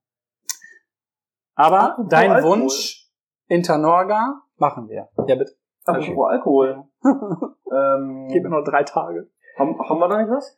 [1.55, 2.59] Aber Apropos dein Alkohol.
[2.61, 3.11] Wunsch,
[3.47, 5.09] Internorga, machen wir.
[5.27, 5.51] Ja, bitte.
[5.83, 6.85] Apropos Alkohol.
[7.03, 9.29] ähm, Gib mir noch drei Tage.
[9.57, 10.57] haben, haben wir da nicht was?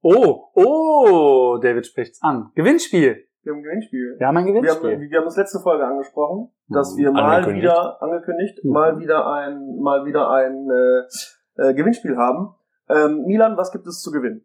[0.00, 2.50] Oh, oh, David spricht's an.
[2.54, 3.28] Gewinnspiel.
[3.44, 4.16] Wir haben ein Gewinnspiel.
[4.18, 4.92] Wir haben ein Wir Gewinnspiel.
[4.94, 6.98] haben, wir haben das letzte Folge angesprochen, dass Mhm.
[6.98, 7.62] wir mal Angekündigt.
[7.64, 8.70] wieder angekündigt, Mhm.
[8.72, 12.54] mal wieder ein, mal wieder ein äh, äh, Gewinnspiel haben.
[12.88, 14.44] Ähm, Milan, was gibt es zu gewinnen?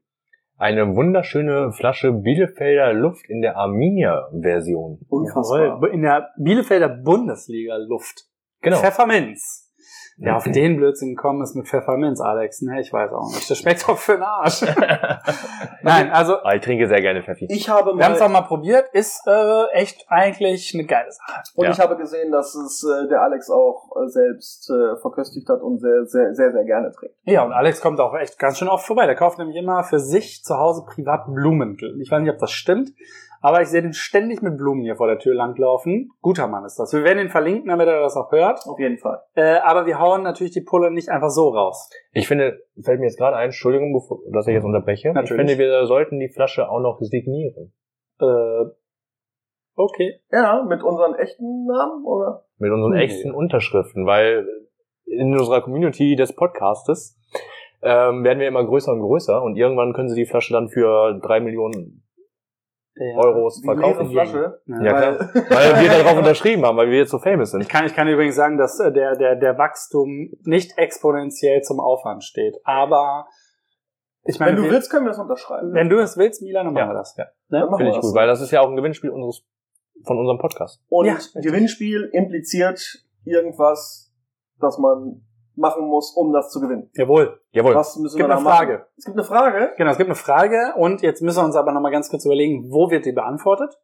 [0.57, 4.99] Eine wunderschöne Flasche Bielefelder Luft in der Arminia-Version.
[5.07, 5.89] Unfassbar.
[5.91, 8.25] In der Bielefelder Bundesliga Luft.
[8.61, 8.77] Genau.
[8.77, 9.68] Pfefferminz.
[10.21, 12.81] Ja, auf den Blödsinn gekommen ist mit Pfefferminz, Alex, ne?
[12.81, 13.49] Ich weiß auch nicht.
[13.49, 14.61] Das schmeckt doch für den Arsch.
[15.81, 17.47] Nein, also, Ah, ich trinke sehr gerne Pfeffi.
[17.49, 18.89] Ich habe wir haben es mal auch mal probiert.
[18.93, 21.41] Ist äh, echt eigentlich eine geile Sache.
[21.55, 21.71] und Ja.
[21.71, 25.79] ich habe gesehen, dass es äh, der Alex auch äh, selbst äh, verköstigt hat und
[25.79, 27.15] sehr, sehr, sehr, sehr gerne trinkt.
[27.23, 29.05] Ja, und Alex kommt auch echt ganz schön oft vorbei.
[29.05, 31.77] Der kauft nämlich immer für sich zu Hause privat Blumen.
[32.01, 32.91] Ich weiß nicht, ob das stimmt,
[33.41, 36.11] aber ich sehe den ständig mit Blumen hier vor der Tür langlaufen.
[36.21, 36.93] Guter Mann ist das.
[36.93, 38.59] Wir werden ihn verlinken, damit er das auch hört.
[38.65, 39.21] Auf jeden Fall.
[39.35, 41.89] Äh, aber wir hauen natürlich die Pulle nicht einfach so raus.
[42.11, 45.13] Ich finde, fällt mir jetzt gerade ein, Entschuldigung, bevor, dass ich jetzt unterbreche.
[45.13, 45.31] Natürlich.
[45.31, 47.73] Ich finde, wir sollten die Flasche auch noch signieren.
[48.19, 48.65] Äh,
[49.75, 50.19] okay.
[50.31, 52.45] Ja, mit unseren echten Namen, oder?
[52.57, 53.03] Mit unseren Nee.
[53.05, 54.47] echten Unterschriften, weil
[55.05, 57.17] in unserer Community des Podcastes
[57.81, 61.17] ähm, werden wir immer größer und größer und irgendwann können sie die Flasche dann für
[61.21, 62.03] drei Millionen
[63.01, 63.15] Ja.
[63.17, 64.11] Euros Die leere verkaufen.
[64.11, 64.61] Flasche.
[64.65, 64.83] Ja.
[64.83, 67.69] Ja, weil, Weil wir darauf unterschrieben haben, weil wir jetzt so famous Ich sind.
[67.69, 72.23] kann, ich kann übrigens sagen, dass äh, der, der, der Wachstum nicht exponentiell zum Aufwand
[72.25, 72.57] steht.
[72.65, 73.27] Aber
[74.25, 75.73] ich meine, wenn du wir- willst, können wir das unterschreiben.
[75.73, 77.15] wenn du es willst, Milan, dann machen Ja, wir das.
[77.17, 77.25] ja.
[77.47, 77.67] Ne?
[77.77, 78.05] Finde ich das.
[78.05, 79.45] gut, weil das ist ja auch ein Gewinnspiel unseres,
[80.05, 80.81] von unserem Podcast.
[80.89, 81.05] Und.
[81.35, 82.81] Gewinnspiel impliziert
[83.23, 84.13] irgendwas,
[84.59, 85.25] das man
[85.59, 86.89] machen muss, um das zu gewinnen.
[86.93, 87.39] Jawohl.
[87.51, 87.75] Jawohl.
[87.75, 88.57] Was müssen Es gibt wir eine da machen?
[88.57, 88.85] Frage.
[88.97, 89.73] Es gibt eine Frage.
[89.77, 92.71] Genau, es gibt eine Frage und jetzt müssen wir uns aber nochmal ganz kurz überlegen,
[92.71, 93.77] wo wird die beantwortet?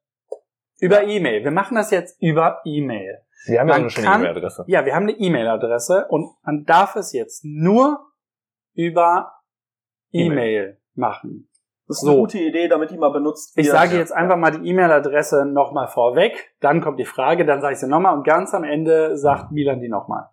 [0.79, 1.43] Über E-Mail.
[1.43, 3.19] Wir machen das jetzt über E-Mail.
[3.47, 4.63] Wir haben ja eine schöne E-Mail-Adresse.
[4.67, 7.99] Ja, wir haben eine E-Mail-Adresse und man darf es jetzt nur
[8.73, 9.31] über
[10.11, 11.49] E-Mail machen.
[11.87, 12.11] Das ist So.
[12.13, 13.75] eine gute Idee, damit die mal benutzt Ich wird.
[13.75, 17.79] sage jetzt einfach mal die E-Mail-Adresse nochmal vorweg, dann kommt die Frage, dann sage ich
[17.79, 20.29] sie nochmal und ganz am Ende sagt Milan die nochmal.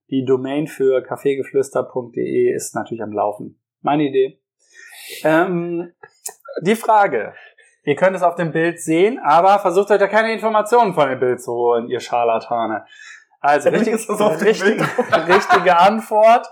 [0.10, 3.62] Die Domain für kaffeegeflüster.de ist natürlich am Laufen.
[3.82, 4.40] Meine Idee.
[5.26, 5.92] Ähm,
[6.62, 7.34] die Frage.
[7.86, 11.20] Ihr könnt es auf dem Bild sehen, aber versucht euch da keine Informationen von dem
[11.20, 12.86] Bild zu holen, ihr Scharlatane.
[13.44, 14.82] Also, richtig, richtig,
[15.28, 16.48] richtige Antwort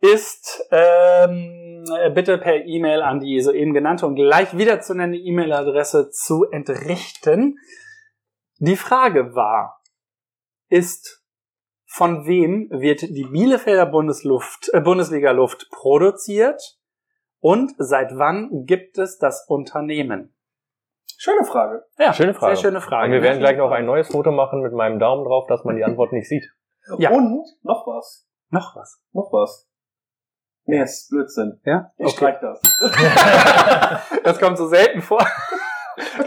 [0.00, 6.10] ist ähm, bitte per E-Mail an die soeben genannte und gleich wieder zu nennende E-Mail-Adresse
[6.10, 7.58] zu entrichten.
[8.58, 9.82] Die Frage war,
[10.68, 11.24] ist
[11.84, 16.78] von wem wird die Bielefelder Bundesluft, äh, Bundesliga Luft produziert
[17.40, 20.32] und seit wann gibt es das Unternehmen?
[21.22, 21.84] Schöne Frage.
[21.98, 22.56] Ja, Schöne Frage.
[22.56, 23.06] Sehr schöne Frage.
[23.06, 25.76] Und wir werden gleich noch ein neues Foto machen mit meinem Daumen drauf, dass man
[25.76, 26.50] die Antwort nicht sieht.
[26.98, 27.10] Ja.
[27.10, 28.26] Und noch was.
[28.50, 29.00] noch was.
[29.12, 29.68] Noch was.
[30.64, 31.60] Nee, ist Blödsinn.
[31.64, 31.92] Ja?
[31.96, 32.16] Ich Okay.
[32.16, 32.60] streich das.
[34.24, 35.24] Das kommt so selten vor.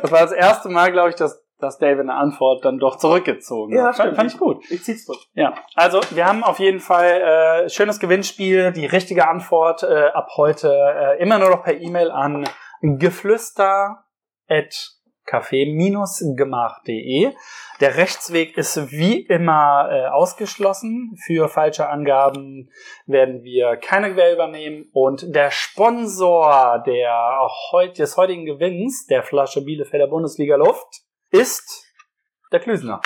[0.02, 3.76] Das war das erste Mal, glaube ich, dass, dass David eine Antwort dann doch zurückgezogen
[3.76, 3.98] Ja, hat.
[3.98, 4.16] Fand, stimmt.
[4.16, 4.72] fand ich gut.
[4.72, 5.20] Ich zieh's zurück.
[5.34, 8.72] Ja, also wir haben auf jeden Fall äh, schönes Gewinnspiel.
[8.72, 12.48] Die richtige Antwort äh, ab heute äh, immer nur noch per E-Mail an
[12.82, 14.05] geflüster
[15.26, 17.34] café-gemach.de.
[17.82, 21.18] Der Rechtsweg ist wie immer äh, ausgeschlossen.
[21.26, 22.70] Für falsche Angaben
[23.06, 24.90] werden wir keine Gewähr übernehmen.
[24.94, 27.40] Und der Sponsor der
[27.72, 31.86] heut, des heutigen Gewinns der Flasche Bielefelder Bundesliga Luft ist
[32.52, 33.02] der Klüsener.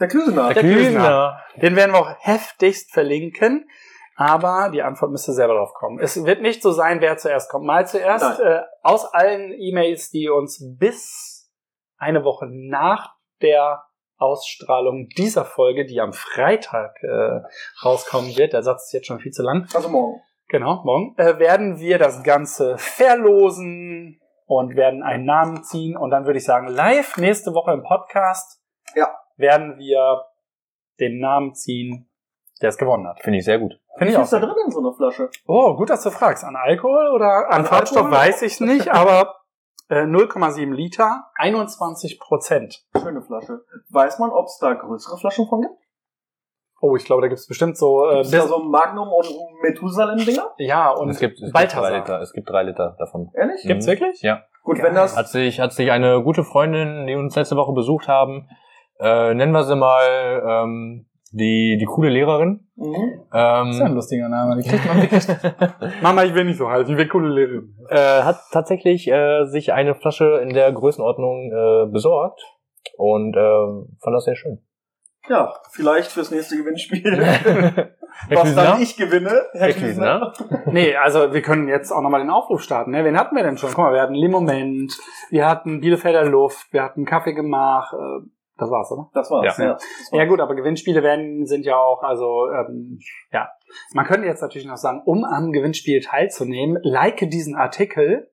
[0.00, 0.54] Der Klüsener.
[0.54, 1.42] Der Klüsener.
[1.56, 3.68] Den werden wir auch heftigst verlinken.
[4.20, 6.00] Aber die Antwort müsste selber drauf kommen.
[6.00, 7.64] Es wird nicht so sein, wer zuerst kommt.
[7.66, 11.48] Mal zuerst äh, aus allen E-Mails, die uns bis
[11.98, 13.84] eine Woche nach der
[14.16, 17.40] Ausstrahlung dieser Folge, die am Freitag äh,
[17.84, 19.68] rauskommen wird, der Satz ist jetzt schon viel zu lang.
[19.72, 20.20] Also morgen.
[20.48, 25.96] Genau, morgen äh, werden wir das Ganze verlosen und werden einen Namen ziehen.
[25.96, 28.60] Und dann würde ich sagen, live nächste Woche im Podcast
[28.96, 29.14] Ja.
[29.36, 30.24] werden wir
[30.98, 32.10] den Namen ziehen,
[32.60, 33.22] der es gewonnen hat.
[33.22, 33.78] Finde ich sehr gut.
[33.98, 34.24] Finde Wie ich viel auch.
[34.24, 35.30] ist da drin in so einer Flasche?
[35.46, 36.44] Oh, gut, dass du fragst.
[36.44, 38.18] An Alkohol oder an, An Farbstoff Alkohol?
[38.18, 39.34] weiß ich nicht, aber
[39.88, 42.84] äh, 0,7 Liter, 21 Prozent.
[43.00, 43.60] Schöne Flasche.
[43.90, 45.74] Weiß man, ob es da größere Flaschen von gibt?
[46.80, 49.26] Oh, ich glaube, da gibt's bestimmt so äh, Ist da so ein Magnum und
[49.62, 50.54] Methusalem-Dinger?
[50.58, 52.20] ja und es gibt, es gibt drei Liter.
[52.20, 53.30] Es gibt drei Liter davon.
[53.34, 53.62] Ehrlich?
[53.62, 53.90] Gibt's Mhm.
[53.90, 54.22] wirklich?
[54.22, 54.42] Ja.
[54.62, 54.86] Gut, Geil.
[54.86, 55.16] wenn das...
[55.16, 58.48] Hat sich, hat sich eine gute Freundin, die uns letzte Woche besucht haben,
[59.00, 62.66] äh, nennen wir sie mal ähm, die, die coole Lehrerin.
[62.76, 62.94] Mhm.
[63.30, 64.60] Das ist ja ein Ähm, lustiger Name.
[64.60, 65.26] Die kriegt man wirklich.
[66.02, 66.92] Mama, ich will nicht so heißen.
[66.92, 67.74] Ich will coole Lehrerin.
[67.88, 72.40] äh, hat tatsächlich äh, sich eine Flasche in der Größenordnung äh, besorgt
[72.96, 73.40] und äh,
[74.00, 74.62] fand das sehr schön.
[75.28, 77.22] Ja, vielleicht fürs nächste Gewinnspiel.
[78.28, 79.42] Herr was dann ich gewinne.
[79.52, 80.32] Herr Klüsener?
[80.66, 82.92] Nee, also wir können jetzt auch nochmal den Aufruf starten.
[82.92, 83.04] Ne?
[83.04, 83.68] Wen hatten wir denn schon?
[83.70, 84.96] Guck mal, wir hatten Limoment,
[85.30, 87.92] wir hatten Bielefelder Luft, wir hatten Kaffeegemach.
[87.92, 88.26] Äh,
[88.58, 89.08] das war's, oder?
[89.14, 89.56] Das war's.
[89.58, 89.64] Ja.
[89.64, 90.10] Ja, das war's.
[90.12, 92.98] Ja gut, aber Gewinnspiele werden sind ja auch, also ähm,
[93.32, 93.48] ja.
[93.94, 98.30] Man könnte jetzt natürlich noch sagen, um am Gewinnspiel teilzunehmen, like diesen Artikel,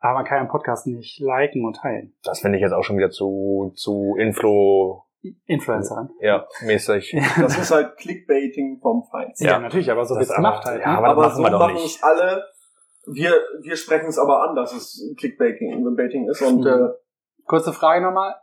[0.00, 2.14] aber man kann ja im Podcast nicht liken und teilen.
[2.22, 5.04] Das finde ich jetzt auch schon wieder zu, zu Inflo,
[5.46, 6.08] Influencer.
[6.20, 7.16] ja, mäßig.
[7.40, 9.44] Das ist halt Clickbaiting vom Feinsten.
[9.46, 9.58] Ja, Ja.
[9.58, 10.80] natürlich, aber so Das wird's gemacht halt.
[10.82, 10.98] ja, ne?
[10.98, 11.96] aber- das aber machen so wir doch machen nicht.
[11.96, 12.44] es alle.
[13.10, 16.42] Wir, wir sprechen es aber an, dass es Clickbaiting Baiting ist.
[16.42, 16.66] Und Mhm.
[16.66, 16.88] äh,
[17.46, 18.34] Kurze Frage nochmal.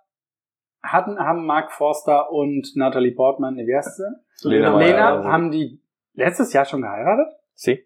[0.85, 4.47] Hatten, haben Mark Forster und Natalie Portman, wie heißt sie?
[4.49, 5.81] Lena Lena, haben die
[6.13, 7.33] letztes Jahr schon geheiratet?
[7.53, 7.85] Sie?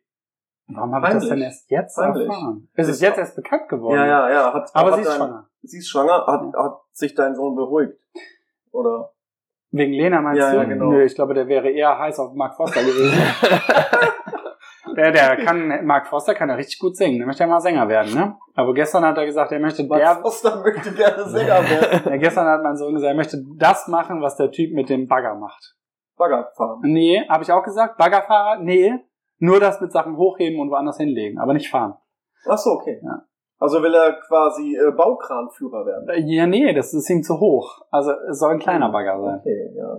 [0.68, 2.28] Warum habe ich das denn erst jetzt Heimlich.
[2.28, 2.68] erfahren?
[2.76, 3.96] Es ist Ist jetzt erst bekannt geworden.
[3.96, 4.54] ja, ja, ja.
[4.54, 5.50] Hat, Aber hat sie ist dein, schwanger.
[5.64, 6.26] Sie ist schwanger.
[6.28, 7.98] Hat, hat sich dein Sohn beruhigt?
[8.72, 9.12] Oder?
[9.72, 10.58] Wegen Lena meinst Ja, du?
[10.58, 10.92] ja, genau.
[10.92, 13.18] Nö, ich glaube, der wäre eher heiß auf Mark Forster gewesen.
[14.96, 17.18] der, der kann, Mark Forster kann ja richtig gut singen.
[17.18, 18.38] Der möchte ja mal Sänger werden, ne?
[18.56, 22.02] Aber gestern hat er gesagt, er möchte Max der, Foster möchte gerne Sänger werden.
[22.06, 25.08] ja, gestern hat mein Sohn gesagt, er möchte das machen, was der Typ mit dem
[25.08, 25.76] Bagger macht.
[26.18, 26.80] Bagger fahren.
[26.84, 27.98] Nee, habe ich auch gesagt.
[27.98, 28.60] Baggerfahrer?
[28.60, 28.94] Nee.
[29.38, 31.96] Nur das mit Sachen hochheben und woanders hinlegen, aber nicht fahren.
[32.46, 33.00] Ach so, okay.
[33.04, 33.22] Ja.
[33.62, 36.08] Also will er quasi äh, Baukranführer werden.
[36.08, 37.82] Äh, Ja, nee, das ist ihm zu hoch.
[37.92, 39.40] Also es soll ein kleiner Bagger sein.
[39.40, 39.98] Okay, ja.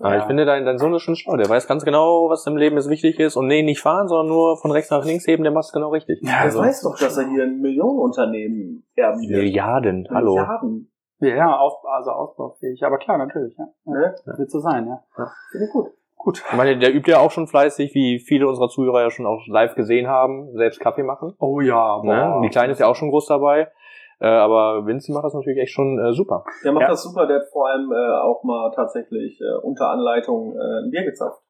[0.00, 1.36] Aber ich finde, dein, dein Sohn ist schon schlau.
[1.36, 3.36] Der weiß ganz genau, was im Leben jetzt wichtig ist.
[3.36, 5.88] Und nee, nicht fahren, sondern nur von rechts nach links heben, der macht es genau
[5.90, 6.20] richtig.
[6.22, 9.42] Ja, Er also, weiß doch, dass er hier ein Millionenunternehmen erben wird.
[9.42, 10.34] Milliarden, hallo.
[10.36, 10.92] Milliarden.
[11.18, 12.82] ja, auf, also ausbaufähig.
[12.84, 13.66] Aber klar, natürlich, ja.
[13.84, 14.14] Ne?
[14.24, 14.38] ja.
[14.38, 15.02] Wird so sein, ja.
[15.50, 15.88] Finde ich gut.
[16.22, 16.42] Gut.
[16.50, 19.40] Ich meine, der übt ja auch schon fleißig, wie viele unserer Zuhörer ja schon auch
[19.46, 21.34] live gesehen haben, selbst Kaffee machen.
[21.38, 22.30] Oh ja, Ne?
[22.34, 22.42] boah.
[22.42, 23.72] Die Kleine ist ja auch schon groß dabei.
[24.20, 26.44] Äh, aber Vinci macht das natürlich echt schon äh, super.
[26.62, 26.88] Der macht Ja.
[26.88, 30.90] das super, der hat vor allem äh, auch mal tatsächlich äh, unter Anleitung äh, ein
[30.90, 31.40] Bier gezapft.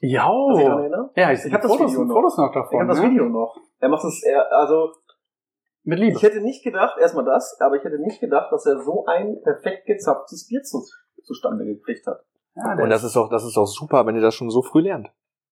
[0.00, 0.28] Ja,
[1.14, 2.14] ja, ich, Ich hab die das Fotos, Video noch.
[2.14, 2.78] Fotos noch Ich davon.
[2.80, 3.10] habe das ne?
[3.10, 3.56] Video noch.
[3.78, 4.90] Er macht es, er, also
[5.84, 6.16] Mit Liebe.
[6.16, 9.40] ich hätte nicht gedacht, erstmal das, aber ich hätte nicht gedacht, dass er so ein
[9.44, 10.82] perfekt gezapftes Bier zu,
[11.22, 12.20] zustande gekriegt hat.
[12.56, 14.62] Ja, der Und das ist doch, das ist doch super, wenn ihr das schon so
[14.62, 15.08] früh lernt.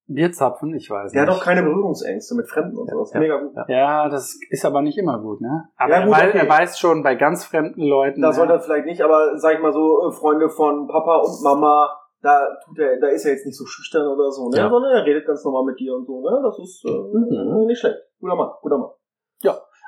[0.06, 1.38] Bierzapfen, ich weiß Der hat nicht.
[1.38, 2.98] auch keine Berührungsängste mit Fremden und so.
[2.98, 3.20] Das ist Ja.
[3.20, 3.52] mega gut.
[3.56, 3.64] Ja.
[3.68, 5.68] ja, das ist aber nicht immer gut, ne?
[5.76, 6.38] Aber Ja, er, gut, weiß, okay.
[6.38, 8.20] er weiß schon bei ganz fremden Leuten.
[8.20, 8.34] Da ne?
[8.34, 11.88] soll er vielleicht nicht, aber sag ich mal so, äh, Freunde von Papa und Mama,
[12.20, 14.58] da tut er, da ist er jetzt nicht so schüchtern oder so, ne?
[14.58, 14.68] Ja.
[14.68, 16.38] Sondern er redet ganz normal mit dir und so, ne?
[16.42, 17.66] Das ist äh, Mhm.
[17.66, 17.96] nicht schlecht.
[18.20, 18.90] Guter Mann, guter Mann.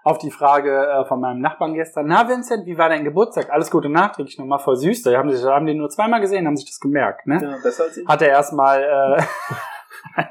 [0.07, 3.51] Auf die Frage äh, von meinem Nachbarn gestern, na Vincent, wie war dein Geburtstag?
[3.51, 5.03] Alles Gute nachträglich nochmal voll süß.
[5.03, 7.41] Da haben, sich, haben die nur zweimal gesehen, haben sich das gemerkt, ne?
[7.43, 8.07] Ja, besser als ich.
[8.07, 9.23] Hat er erstmal äh,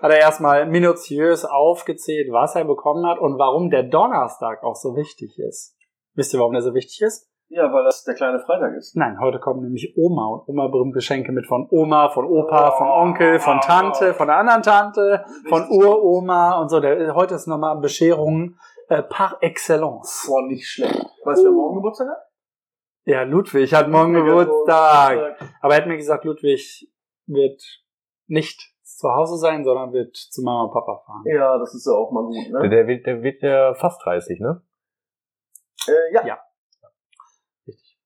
[0.00, 4.94] hat er erstmal minutiös aufgezählt, was er bekommen hat und warum der Donnerstag auch so
[4.94, 5.76] wichtig ist.
[6.14, 7.28] Wisst ihr, warum der so wichtig ist?
[7.48, 8.96] Ja, weil das der kleine Freitag ist.
[8.96, 12.88] Nein, heute kommen nämlich Oma und Oma bringt Geschenke mit von Oma, von Opa, von
[12.88, 15.68] Onkel, von Tante, von der anderen Tante, von.
[15.68, 16.78] Uroma und so.
[16.78, 18.56] Der, heute ist nochmal Bescherung
[18.88, 20.24] äh, par excellence.
[20.26, 20.94] Boah, nicht schlecht.
[21.24, 22.22] Weißt du, wer morgen Geburtstag hat?
[23.04, 25.40] Ja, Ludwig hat morgen Geburtstag.
[25.60, 26.90] Aber er hat mir gesagt, Ludwig
[27.26, 27.62] wird
[28.26, 31.22] nicht zu Hause sein, sondern wird zu Mama und Papa fahren.
[31.26, 32.68] Ja, das ist ja auch mal gut, Der, ne?
[32.68, 34.62] der, wird, der wird ja fast 30, ne?
[35.86, 36.38] Äh, ja, Ja.
[37.66, 37.98] Richtig.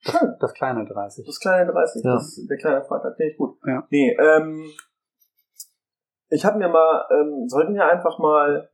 [0.00, 0.36] schön.
[0.40, 1.24] Das kleine 30.
[1.26, 2.12] Das kleine 30, Ja.
[2.14, 3.58] das der kleine Freitag, finde ich gut.
[3.66, 3.86] Ja.
[3.90, 4.70] Nee, ähm,
[6.28, 8.70] ich habe mir mal, ähm, sollten wir einfach mal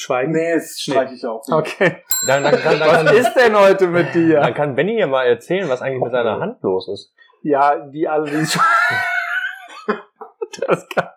[0.00, 0.32] Schweigen?
[0.32, 1.42] Nee, das streiche ich auch.
[1.50, 1.96] Okay.
[2.26, 4.40] Dann, dann, dann, dann, Was dann, ist denn heute mit dir?
[4.40, 7.12] dann kann Benny ja mal erzählen, was eigentlich mit seiner Hand los ist.
[7.42, 8.36] Ja, die alle, die
[10.66, 11.08] das kann.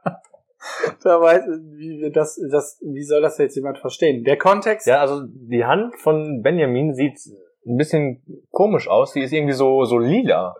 [1.04, 1.44] Da weiß,
[1.78, 4.24] wie das, das, wie soll das jetzt jemand verstehen?
[4.24, 4.88] Der Kontext.
[4.88, 7.18] Ja, also die Hand von Benjamin sieht
[7.66, 9.14] ein bisschen komisch aus.
[9.14, 10.56] Die ist irgendwie so, so lila.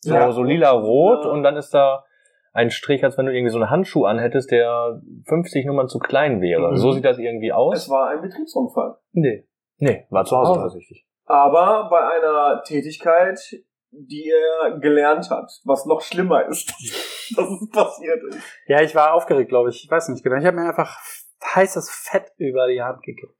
[0.00, 0.30] So, Ja.
[0.32, 1.30] so lila-rot Ja.
[1.30, 2.04] und dann ist da
[2.54, 6.40] ein Strich, als wenn du irgendwie so einen Handschuh anhättest, der 50 Nummern zu klein
[6.40, 6.70] wäre.
[6.70, 6.76] Mhm.
[6.76, 7.90] So sieht das irgendwie Es aus.
[7.90, 8.96] war ein Betriebsunfall.
[9.12, 9.46] Nee.
[9.78, 11.04] Nee, war zu Hause tatsächlich.
[11.26, 13.40] Aber bei einer Tätigkeit,
[13.90, 16.68] die er gelernt hat, was noch schlimmer ist,
[17.36, 18.38] dass es passiert ist.
[18.66, 19.84] Ja, ich war aufgeregt, glaube ich.
[19.84, 20.36] Ich weiß nicht genau.
[20.36, 20.96] Ich habe mir einfach
[21.54, 23.34] heißes Fett über die Hand gekippt.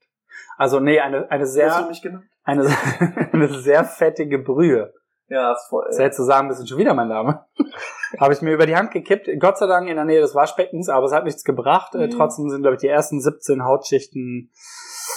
[0.56, 2.24] Also nee, eine, eine Hast du sehr, mich genannt?
[2.42, 2.66] eine,
[3.32, 4.92] eine sehr fettige Brühe.
[5.28, 5.84] Ja, ist voll.
[5.88, 7.44] Das hättest du sagen müssen, schon wieder mein Name.
[8.20, 10.88] Habe ich mir über die Hand gekippt, Gott sei Dank in der Nähe des Waschbeckens,
[10.88, 11.94] aber es hat nichts gebracht.
[11.94, 12.10] Äh, Mhm.
[12.10, 14.50] trotzdem sind, glaube ich, die ersten 17 Hautschichten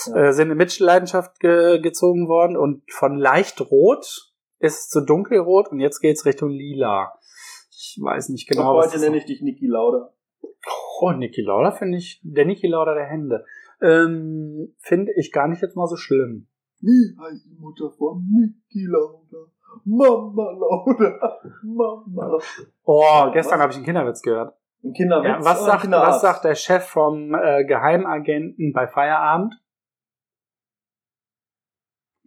[0.07, 0.15] Ja.
[0.27, 5.67] äh, sind in Mitleidenschaft ge gezogen worden und von leicht rot ist es zu dunkelrot
[5.69, 7.13] und jetzt geht's Richtung lila.
[7.69, 8.75] Ich weiß nicht genau.
[8.77, 10.13] was heute das nenne ich dich Niki Lauda.
[11.01, 13.45] Oh, Niki Lauda finde ich, der Niki Lauda der Hände.
[13.81, 16.47] Ähm, finde ich gar nicht jetzt mal so schlimm.
[16.79, 19.51] Wie heißt die Mutter von Niki Lauda?
[19.85, 21.39] Mama Lauda.
[21.63, 22.43] Mama Lauda.
[22.83, 24.55] Oh, gestern habe ich einen Kinderwitz gehört.
[24.83, 29.55] Ein Kinderwitz Ja, was, sagt, was sagt der Chef vom äh, Geheimagenten bei Feierabend?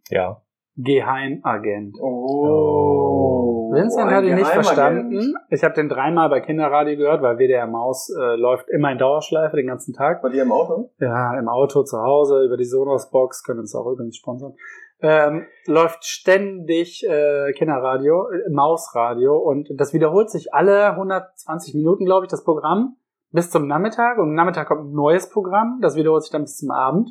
[0.09, 0.43] Ja.
[0.77, 1.97] Geheimagent.
[2.01, 3.71] Oh.
[3.73, 5.35] Vincent ein hat ihn nicht verstanden.
[5.51, 9.57] Ich habe den dreimal bei Kinderradio gehört, weil WDR Maus äh, läuft immer in Dauerschleife
[9.57, 10.23] den ganzen Tag.
[10.23, 10.91] Bei dir im Auto?
[10.99, 14.55] Ja, im Auto, zu Hause, über die Sonos-Box, können uns auch übrigens sponsern.
[15.03, 22.27] Ähm, läuft ständig äh, Kinderradio, äh, Mausradio und das wiederholt sich alle 120 Minuten, glaube
[22.27, 22.97] ich, das Programm
[23.31, 26.59] bis zum Nachmittag und am Nachmittag kommt ein neues Programm, das wiederholt sich dann bis
[26.59, 27.11] zum Abend.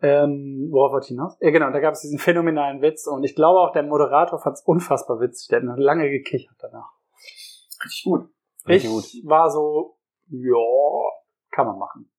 [0.00, 1.36] Ähm, worauf wollte ich hinaus?
[1.40, 4.56] Ja, genau, da gab es diesen phänomenalen Witz und ich glaube auch der Moderator fand
[4.56, 6.92] es unfassbar witzig, der hat lange gekichert danach.
[7.84, 8.28] Richtig gut.
[8.64, 9.98] Ich Richtig war so,
[10.28, 10.56] ja,
[11.50, 12.11] kann man machen.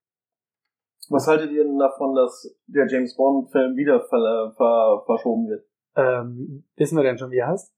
[1.13, 5.65] Was haltet ihr denn davon, dass der James Bond-Film wieder ver ver verschoben wird?
[5.95, 7.73] Ähm, wissen wir denn schon, wie er heißt?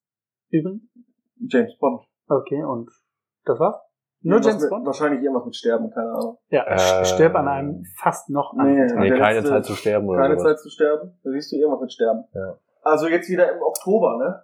[0.50, 0.84] Übrigens?
[1.50, 2.02] James Bond.
[2.30, 2.90] Okay, und
[3.44, 3.76] das war's?
[4.22, 4.86] Nur James mit, Bond?
[4.86, 6.38] Wahrscheinlich irgendwas mit Sterben, keine Ahnung.
[6.50, 8.64] Ja, Äh, stirb an einem fast noch Nee.
[8.96, 10.52] Nee, Der keine letzte- Zeit zu sterben oder Keine sowas.
[10.54, 11.20] Zeit zu sterben.
[11.24, 12.24] Da siehst du irgendwas mit Sterben.
[12.34, 12.58] Ja.
[12.84, 14.44] Also jetzt wieder im Oktober, ne?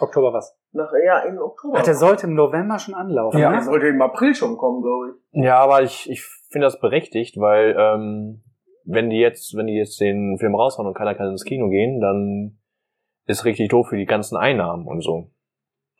[0.00, 0.56] Oktober was?
[0.72, 1.78] Nach, ja, im Oktober.
[1.78, 3.38] Ach, der sollte im November schon anlaufen.
[3.38, 3.56] ja, ne?
[3.56, 5.44] der sollte im April schon kommen, glaube ich.
[5.44, 8.42] Ja, aber ich, ich finde das berechtigt, weil ähm,
[8.84, 12.00] wenn die jetzt, wenn die jetzt den Film raushauen und keiner kann ins Kino gehen,
[12.00, 12.58] dann
[13.26, 15.30] ist richtig doof für die ganzen Einnahmen und so.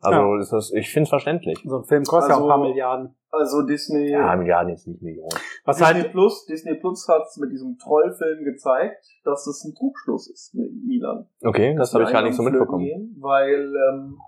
[0.01, 1.59] Also ist das, ich finde es verständlich.
[1.65, 3.15] So ein Film kostet ja auch ein Also- paar Milliarden.
[3.31, 5.29] Also Disney, Ja, Milliarden jetzt nicht Millionen.
[5.67, 10.31] Was Disney halt, Plus, Disney Plus hat mit diesem Trollfilm gezeigt, dass es ein Trugschluss
[10.31, 11.29] ist mit Milan.
[11.45, 12.85] Okay, das habe ich gar nicht so mitbekommen.
[12.85, 14.19] Gehen, weil ähm,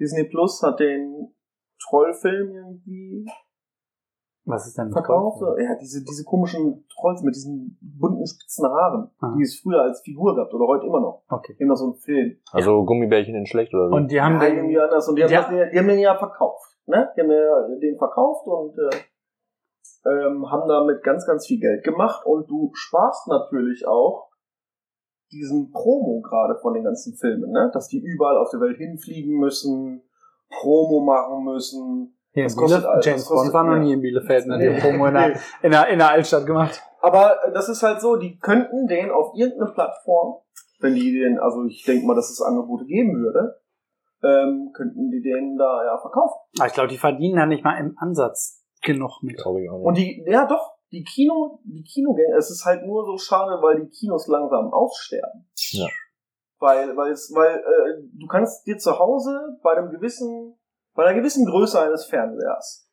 [0.00, 1.32] Disney Plus hat den
[1.88, 3.26] Trollfilm irgendwie
[4.52, 5.42] was ist denn verkauft.
[5.58, 9.34] Ja, diese, diese komischen Trolls mit diesen bunten spitzen Haaren, Ah.
[9.36, 11.24] die es früher als Figur gab oder heute immer noch.
[11.28, 11.56] Okay.
[11.58, 12.36] Immer so ein Film.
[12.52, 13.94] Also Gummibärchen in schlecht oder wie?
[13.94, 15.08] Und die haben ja, den, irgendwie anders.
[15.08, 15.40] Und die haben, Ja.
[15.42, 16.76] das, die haben den ja verkauft.
[16.86, 17.08] Ne?
[17.16, 18.96] Die haben ja den verkauft und äh,
[20.08, 22.26] ähm, haben damit ganz, ganz viel Geld gemacht.
[22.26, 24.30] Und du sparst natürlich auch
[25.32, 27.70] diesen Promo gerade von den ganzen Filmen, ne?
[27.72, 30.02] dass die überall auf der Welt hinfliegen müssen,
[30.50, 32.18] Promo machen müssen.
[32.32, 33.82] Hier das kostet alles, James das kostet- Bond war noch ja.
[33.84, 34.58] nie in Bielefeld, ne?
[34.58, 34.80] Die Nee.
[34.80, 35.36] Promo in der, Nee.
[35.62, 36.82] in, der, in der Altstadt gemacht.
[37.00, 40.36] Aber das ist halt so, die könnten den auf irgendeine Plattform,
[40.80, 43.60] wenn die den, also ich denke mal, dass es Angebote geben würde,
[44.22, 46.38] ähm, könnten die den da ja verkaufen.
[46.58, 49.36] Aber ich glaube, die verdienen da nicht mal im Ansatz genug mit.
[49.36, 49.86] Glaube ich auch nicht.
[49.86, 53.80] Und die, ja doch, die Kino, die Kinogänge, es ist halt nur so schade, weil
[53.80, 55.48] die Kinos langsam aussterben.
[55.72, 55.86] Ja.
[56.60, 60.56] Weil, weil es, weil äh, du kannst dir zu Hause bei einem gewissen,
[60.94, 62.88] bei einer gewissen Größe eines Fernsehers,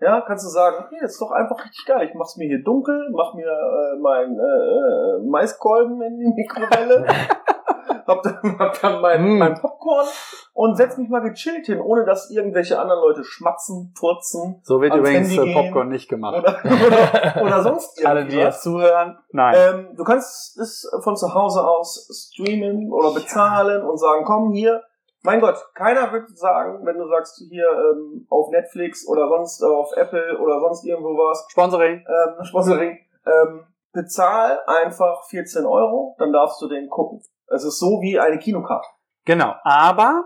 [0.00, 2.06] ja, kannst du sagen, okay, das ist doch einfach richtig geil.
[2.08, 7.04] Ich mach's mir hier dunkel, mach mir äh, mein äh, Maiskolben in die Mikrowelle,
[8.06, 9.38] hab dann, hab dann mein, Mm.
[9.38, 10.06] mein Popcorn
[10.54, 14.94] und setz mich mal gechillt hin, ohne dass irgendwelche anderen Leute schmatzen, furzen So wird
[14.94, 15.54] übrigens Handy äh, gehen.
[15.64, 16.38] Popcorn nicht gemacht.
[16.38, 18.54] oder, oder, oder sonst Alle, die irgendwas.
[18.54, 19.54] jetzt zuhören, nein.
[19.56, 24.80] Ähm, du kannst es von zu Hause aus streamen oder bezahlen und sagen, komm hier.
[25.22, 29.90] Mein Gott, keiner wird sagen, wenn du sagst hier ähm, auf Netflix oder sonst auf
[29.96, 32.04] Apple oder sonst irgendwo was, Sponsoring.
[32.06, 37.20] ähm, Sponsoring, ähm, bezahl einfach 14 Euro, dann darfst du den gucken.
[37.48, 38.86] Es ist so wie eine Kinokarte.
[39.24, 39.54] Genau.
[39.64, 40.24] Aber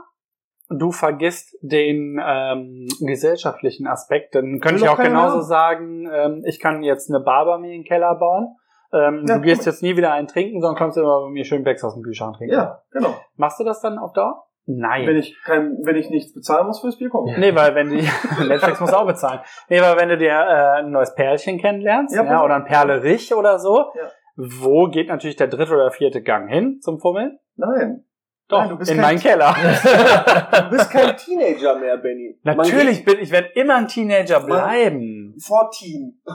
[0.69, 4.35] du vergisst den ähm, gesellschaftlichen Aspekt.
[4.35, 5.43] Dann könnte ich auch genauso haben.
[5.43, 8.57] sagen, ähm, ich kann jetzt eine Bar bei mir in den Keller bauen
[8.93, 11.65] Ähm, Ja, du gehst jetzt nie wieder einen trinken, sondern kommst immer bei mir schön
[11.65, 12.55] Becks aus dem Kühlschrank trinken.
[12.55, 13.15] Ja, genau.
[13.37, 14.45] Machst du das dann auf Dauer?
[14.67, 15.07] Nein.
[15.07, 17.37] Wenn ich kein, wenn ich nichts bezahlen muss fürs Bier, komme.
[17.39, 18.09] Nee, weil wenn die
[18.49, 19.41] Netflix muss auch bezahlen.
[19.69, 23.35] Nee, weil wenn du dir äh, ein neues Pärchen kennenlernst, Ja, ja, oder ein Perlerich
[23.35, 24.09] oder so, Ja.
[24.37, 27.39] wo geht natürlich der dritte oder vierte Gang hin zum Fummeln?
[27.57, 28.05] Nein.
[28.49, 29.55] Doch, Nein, du bist in meinen Keller.
[30.63, 32.39] Du bist kein Teenager mehr, Benny.
[32.43, 35.35] Natürlich bin ich werde immer ein Teenager bleiben.
[35.45, 36.21] Vor Teen.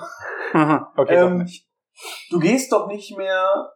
[0.98, 1.68] okay, Ähm, doch nicht.
[2.30, 3.72] Du gehst doch nicht mehr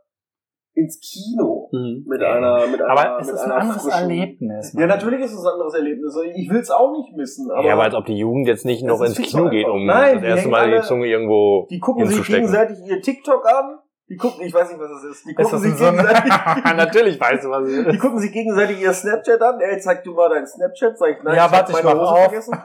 [0.73, 2.05] ins Kino Mhm.
[2.07, 4.73] mit einer, mit einer, Aber es mit ist ein anderes frischen- Erlebnis.
[4.77, 6.15] Ja, natürlich ist es ein anderes Erlebnis.
[6.35, 7.49] Ich will es auch nicht missen.
[7.51, 9.49] Aber, ja, aber als ob die Jugend jetzt nicht noch Das ins ist Kino zu
[9.49, 12.77] geht, um Nein, das die erste Mal die alle- Zunge irgendwo die gucken sich gegenseitig
[12.87, 13.79] ihr TikTok an.
[14.09, 15.25] Die gucken, ich weiß nicht, was es ist.
[15.25, 16.33] Die Ist gucken das sich so gegenseitig.
[16.75, 17.99] Natürlich weißt du, was es Die ist.
[18.01, 19.59] gucken sich gegenseitig ihr Snapchat an.
[19.61, 20.97] Ey, zeig du mal dein Snapchat.
[20.97, 22.23] Sag ich, nein, Ja, ich warte, hab ich meine Hose auf.
[22.25, 22.57] vergessen.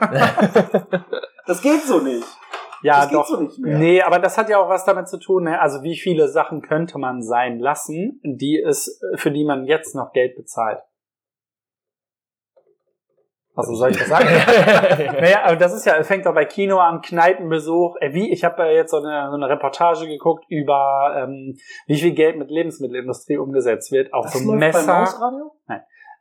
[1.46, 2.24] Das geht so nicht.
[2.82, 3.26] Ja, das geht doch.
[3.26, 3.78] so nicht mehr.
[3.78, 5.60] Nee, aber das hat ja auch was damit zu tun, ne?
[5.60, 10.12] also wie viele Sachen könnte man sein lassen, die es, für die man jetzt noch
[10.12, 10.80] Geld bezahlt.
[13.56, 14.26] Also soll ich das sagen?
[15.18, 17.96] naja, aber das ist ja, es fängt doch bei Kino an, Kneipenbesuch.
[18.00, 21.56] Äh, wie, ich habe ja jetzt so eine, so eine Reportage geguckt über, ähm,
[21.86, 24.12] wie viel Geld mit Lebensmittelindustrie umgesetzt wird.
[24.12, 25.52] Auch Das so läuft beim Messer Mausradio?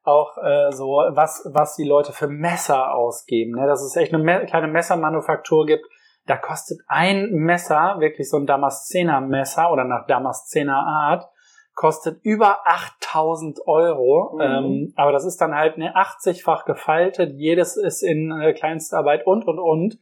[0.05, 3.59] auch äh, so, was, was die Leute für Messer ausgeben.
[3.59, 3.67] Ne?
[3.67, 5.85] Dass es echt eine Me kleine Messermanufaktur gibt.
[6.27, 11.27] Da kostet ein Messer, wirklich so ein Damaszener-Messer oder nach Damaszener Art,
[11.75, 14.35] kostet über 8000 Euro.
[14.35, 14.41] Mhm.
[14.41, 17.33] Ähm, aber das ist dann halt ne 80-fach gefaltet.
[17.35, 19.99] Jedes ist in äh, Kleinstarbeit und, und, und.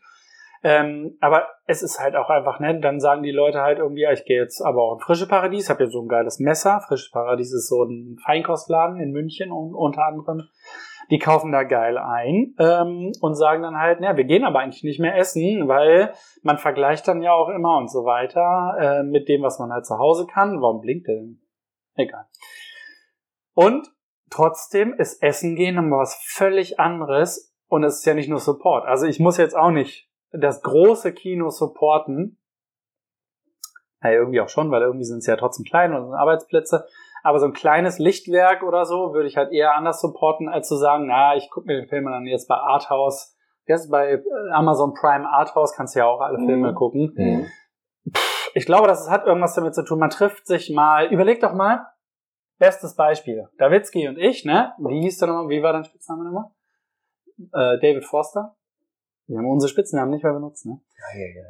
[0.66, 2.82] Ähm, aber es ist halt auch einfach nett.
[2.84, 5.70] Dann sagen die Leute halt irgendwie, ja, ich gehe jetzt aber auch in Frische Paradies,
[5.70, 6.80] habe hier so ein geiles Messer.
[6.88, 10.48] Frische Paradies ist so ein Feinkostladen in München und unter anderem.
[11.14, 14.84] Die kaufen da geil ein ähm, und sagen dann halt, na, wir gehen aber eigentlich
[14.84, 16.12] nicht mehr essen, weil
[16.42, 19.86] man vergleicht dann ja auch immer und so weiter äh, mit dem, was man halt
[19.86, 20.60] zu Hause kann.
[20.60, 21.40] Warum blinkt der denn?
[21.94, 22.26] Egal.
[23.54, 23.88] Und
[24.32, 28.88] trotzdem ist Essen gehen immer was völlig anderes und es ist ja nicht nur Support.
[28.88, 32.40] Also ich muss jetzt auch nicht das große Kino supporten.
[34.02, 36.88] Naja, irgendwie auch schon, weil irgendwie sind es ja trotzdem klein und sind Arbeitsplätze.
[37.24, 40.76] Aber so ein kleines Lichtwerk oder so würde ich halt eher anders supporten, als zu
[40.76, 43.36] sagen, na, ich gucke mir den Film dann jetzt bei Arthouse.
[43.66, 44.22] Jetzt bei äh,
[44.52, 46.46] Amazon Prime Arthouse kannst du ja auch alle Mhm.
[46.46, 47.14] Filme gucken.
[47.16, 47.46] Hm.
[48.56, 50.00] Ich glaube, das hat irgendwas damit zu tun.
[50.00, 51.08] Man trifft sich mal.
[51.08, 51.88] Überleg doch mal.
[52.60, 53.48] Bestes Beispiel.
[53.58, 54.74] Dawitzki und ich, ne?
[54.78, 55.50] Wie hieß der nochmal?
[55.50, 56.52] Wie war dein Spitzname nochmal?
[57.40, 58.56] Äh, David Forster.
[59.28, 60.82] Wir haben unsere Spitznamen nicht mehr benutzt, ne?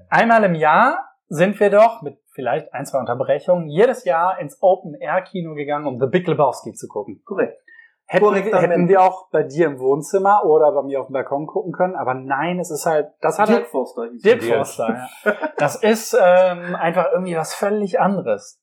[0.10, 5.54] Einmal im Jahr sind wir doch mit vielleicht ein, zwei Unterbrechungen jedes Jair ins Open-Air-Kino
[5.54, 7.22] gegangen, um The Big Lebowski zu gucken.
[7.26, 7.60] Korrekt.
[8.06, 11.72] Hätten, hätten wir auch bei dir im Wohnzimmer oder bei mir auf dem Balkon gucken
[11.72, 14.44] können, aber nein, es ist halt, das hat Dirk halt Forster Dirk.
[14.44, 15.34] Forster, ja.
[15.58, 18.62] Das ist ähm, einfach irgendwie was völlig anderes,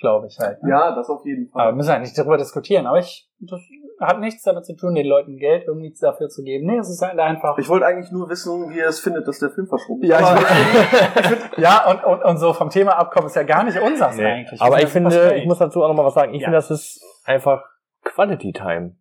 [0.00, 0.62] glaube ich halt.
[0.62, 0.70] ne?
[0.70, 1.72] Ja, das auf jeden Aber Fall.
[1.72, 2.86] wir müssen halt nicht darüber diskutieren.
[2.86, 3.60] Aber ich, das
[4.00, 6.66] hat nichts damit zu tun, den Leuten Geld irgendwie dafür zu geben.
[6.66, 7.58] Nee, es ist halt einfach.
[7.58, 10.08] Ich wollte eigentlich nur wissen, wie ihr es findet, dass der Film verschoben ist.
[10.08, 10.40] Ja, Aber-
[11.60, 14.24] ja und, und, und so vom Thema abkommen ist ja gar nicht unseres Nee.
[14.24, 14.60] eigentlich.
[14.60, 16.34] Aber ich finde, ich muss dazu auch noch mal was sagen.
[16.34, 16.46] Ich Ja.
[16.46, 17.62] finde, das ist einfach
[18.04, 18.96] Quality Time.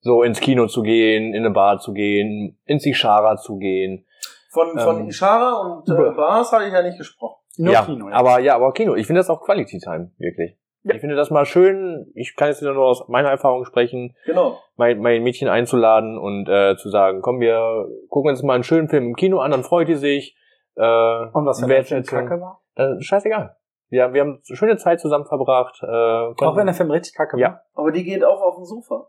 [0.00, 4.04] So ins Kino zu gehen, in eine Bar zu gehen, ins Ishara zu gehen.
[4.52, 6.10] Von, von Ähm, Ishara und äh.
[6.14, 7.40] Bars hatte ich ja nicht gesprochen.
[7.58, 8.08] Nur ja, Kino.
[8.08, 8.14] Ja.
[8.16, 8.94] aber ja, aber Kino.
[8.94, 10.56] Ich finde das auch Quality Time, wirklich.
[10.82, 10.94] Ja.
[10.94, 12.10] Ich finde das mal schön.
[12.14, 14.58] Ich kann jetzt wieder nur aus meiner Erfahrung sprechen, Genau.
[14.76, 18.88] mein, mein Mädchen einzuladen und äh, zu sagen, komm, wir gucken uns mal einen schönen
[18.88, 20.36] Film im Kino an, dann freut die sich.
[20.76, 22.60] Äh, und was für ein Film Kacke war?
[22.74, 23.56] Äh, scheißegal.
[23.88, 25.78] Wir, wir haben schöne Zeit zusammen verbracht.
[25.82, 27.48] Äh, Auch wenn der Film richtig kacke Ja.
[27.48, 27.62] war.
[27.74, 29.08] Aber die geht auch auf dem Sofa.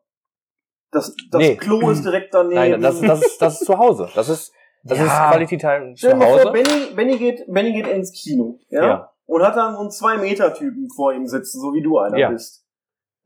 [0.91, 1.55] Das, das Nee.
[1.55, 2.55] Klo ist direkt daneben.
[2.55, 4.07] Nein, das, das, ist, das ist zu Hause.
[4.15, 4.53] Das ist,
[4.85, 5.05] das Ja.
[5.05, 6.51] ist Quality Time Stell zu dir mal vor, Hause.
[6.51, 8.59] Benny, Benny, geht, Benny geht ins Kino.
[8.69, 8.85] Ja?
[8.85, 9.11] Ja.
[9.25, 12.29] Und hat dann so einen Zwei-Meter-Typen vor ihm sitzen, so wie du einer Ja.
[12.29, 12.61] bist.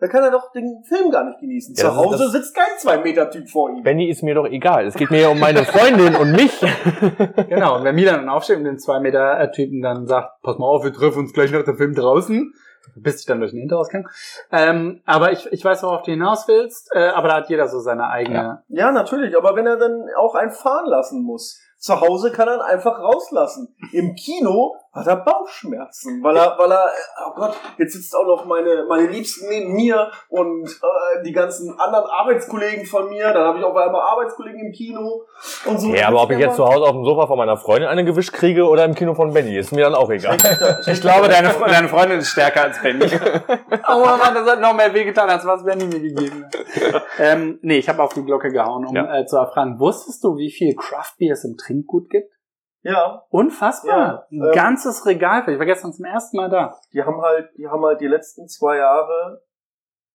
[0.02, 1.76] Da kann er doch den Film gar nicht genießen.
[1.76, 3.84] Ja, Zu Hause das- sitzt kein Zwei-Meter-Typ vor ihm.
[3.84, 4.86] Benny ist mir doch egal.
[4.88, 6.58] Es geht mir ja um meine Freundin und mich.
[7.50, 10.58] Genau, und wenn Milan dann aufsteht und den zwei Meter äh, Typen dann sagt, pass
[10.58, 12.54] mal auf, wir treffen uns gleich nach dem Film draußen,
[12.96, 14.08] bis ich dann durch den Hinterausgang.
[14.52, 17.80] Ähm, aber ich, ich weiß, worauf du hinaus willst, äh, aber da hat jeder so
[17.80, 18.64] seine eigene.
[18.68, 19.38] Ja, natürlich.
[19.38, 21.60] Aber wenn er dann auch einen fahren lassen muss.
[21.80, 23.74] Zu Hause kann er ihn einfach rauslassen.
[23.94, 26.90] Im Kino hat er Bauchschmerzen, weil er, weil er,
[27.28, 31.80] oh Gott, jetzt sitzt auch noch meine, meine Liebsten neben mir und äh, die ganzen
[31.80, 33.32] anderen Arbeitskollegen von mir.
[33.32, 35.22] Dann habe ich auch einmal Arbeitskollegen im Kino
[35.66, 35.94] und so.
[35.94, 38.34] Ja, aber ob ich jetzt zu Hause auf dem Sofa von meiner Freundin eine gewischt
[38.34, 40.38] kriege oder im Kino von Benny, ist mir dann auch egal.
[40.88, 43.06] Ich glaube, deine, deine Freundin ist stärker als Benny.
[43.88, 47.04] oh Mann, das hat noch mehr wehgetan, als was Benny mir gegeben hat.
[47.20, 49.20] ähm, nee, ich habe auf die Glocke gehauen, um Ja.
[49.20, 52.34] äh, zu erfragen, wusstest du, wie viel Craft Beer es im Trinkgut gibt?
[52.82, 53.98] Ja, Unfassbar.
[53.98, 55.44] Ja, Ein ähm, ganzes Regal.
[55.50, 56.80] Ich war gestern zum ersten Mal da.
[56.94, 59.44] die haben halt, die haben halt die letzten zwei Jahre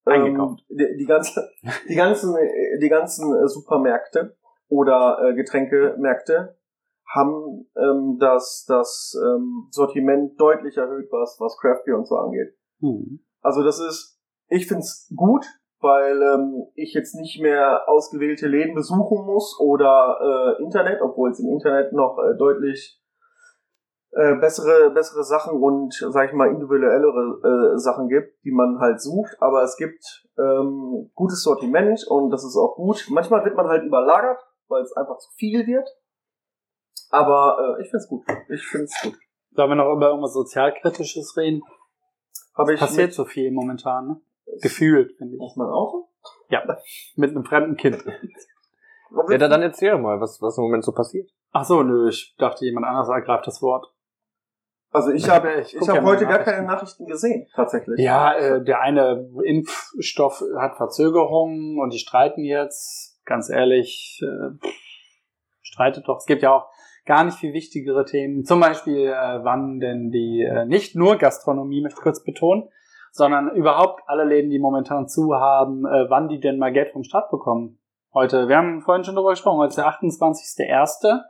[0.06, 0.64] Eingekauft.
[0.70, 1.50] Ähm, die, die ganze,
[1.88, 4.36] die ganzen, äh, die ganzen äh, Supermärkte
[4.68, 6.56] oder äh, Getränkemärkte
[7.06, 12.56] haben ähm, das, das ähm, Sortiment deutlich erhöht, was, was Craft Beer und so angeht.
[12.80, 13.20] Hm.
[13.40, 15.46] Also das ist, ich find's gut,
[15.84, 21.38] weil ähm, ich jetzt nicht mehr ausgewählte Läden besuchen muss oder äh, Internet, obwohl es
[21.38, 23.00] im Internet noch äh, deutlich
[24.16, 29.00] äh, bessere, bessere Sachen und, sag ich mal, individuellere äh, Sachen gibt, die man halt
[29.00, 29.36] sucht.
[29.40, 33.06] Aber es gibt ähm, gutes Sortiment und das ist auch gut.
[33.10, 35.88] Manchmal wird man halt überlagert, weil es einfach zu viel wird.
[37.10, 38.24] Aber äh, ich find's gut.
[38.48, 39.14] Ich find's gut.
[39.50, 41.62] Sollen wir noch über irgendwas Sozialkritisches reden?
[42.56, 44.20] Habe ich Passiert mit, so viel momentan, ne?
[44.62, 45.40] Gefühlt, finde ich.
[45.40, 46.08] auf mein Auto?
[46.48, 46.62] Ja.
[47.16, 48.04] Mit einem fremden Kind.
[49.28, 51.30] Ja, dann, dann erzähl mal, was, was im Moment so passiert.
[51.52, 53.86] Ach so, nö, ich dachte, jemand anders ergreift das Wort.
[54.90, 57.98] Also ich habe Ich ich guck hab ja mal heute gar keine Nachrichten gesehen, tatsächlich.
[57.98, 63.20] Ja, äh, der eine Impfstoff hat Verzögerungen und die streiten jetzt.
[63.24, 64.68] Ganz ehrlich, äh,
[65.62, 66.18] streitet doch.
[66.18, 66.68] Es gibt ja auch
[67.06, 68.44] gar nicht viel wichtigere Themen.
[68.44, 72.68] Zum Beispiel, äh, wann denn die, äh, nicht nur Gastronomie, möchte ich kurz betonen,
[73.14, 77.04] sondern überhaupt alle Läden, die momentan zu haben, äh, wann die denn mal Geld vom
[77.04, 77.78] Staat bekommen.
[78.12, 81.20] Heute, wir haben vorhin schon darüber gesprochen, heute ist der 28.01.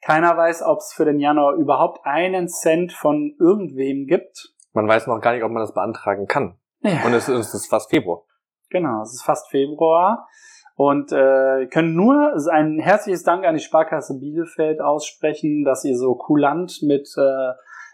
[0.00, 4.54] Keiner weiß, ob es für den Januar überhaupt einen Cent von irgendwem gibt.
[4.72, 6.58] Man weiß noch gar nicht, ob man das beantragen kann.
[6.80, 7.04] Ja.
[7.04, 8.22] Und es, es ist fast Februar.
[8.70, 10.26] Genau, es ist fast Februar
[10.74, 16.14] und äh, können nur ein herzliches Dank an die Sparkasse Bielefeld aussprechen, dass ihr so
[16.14, 17.52] kulant mit äh,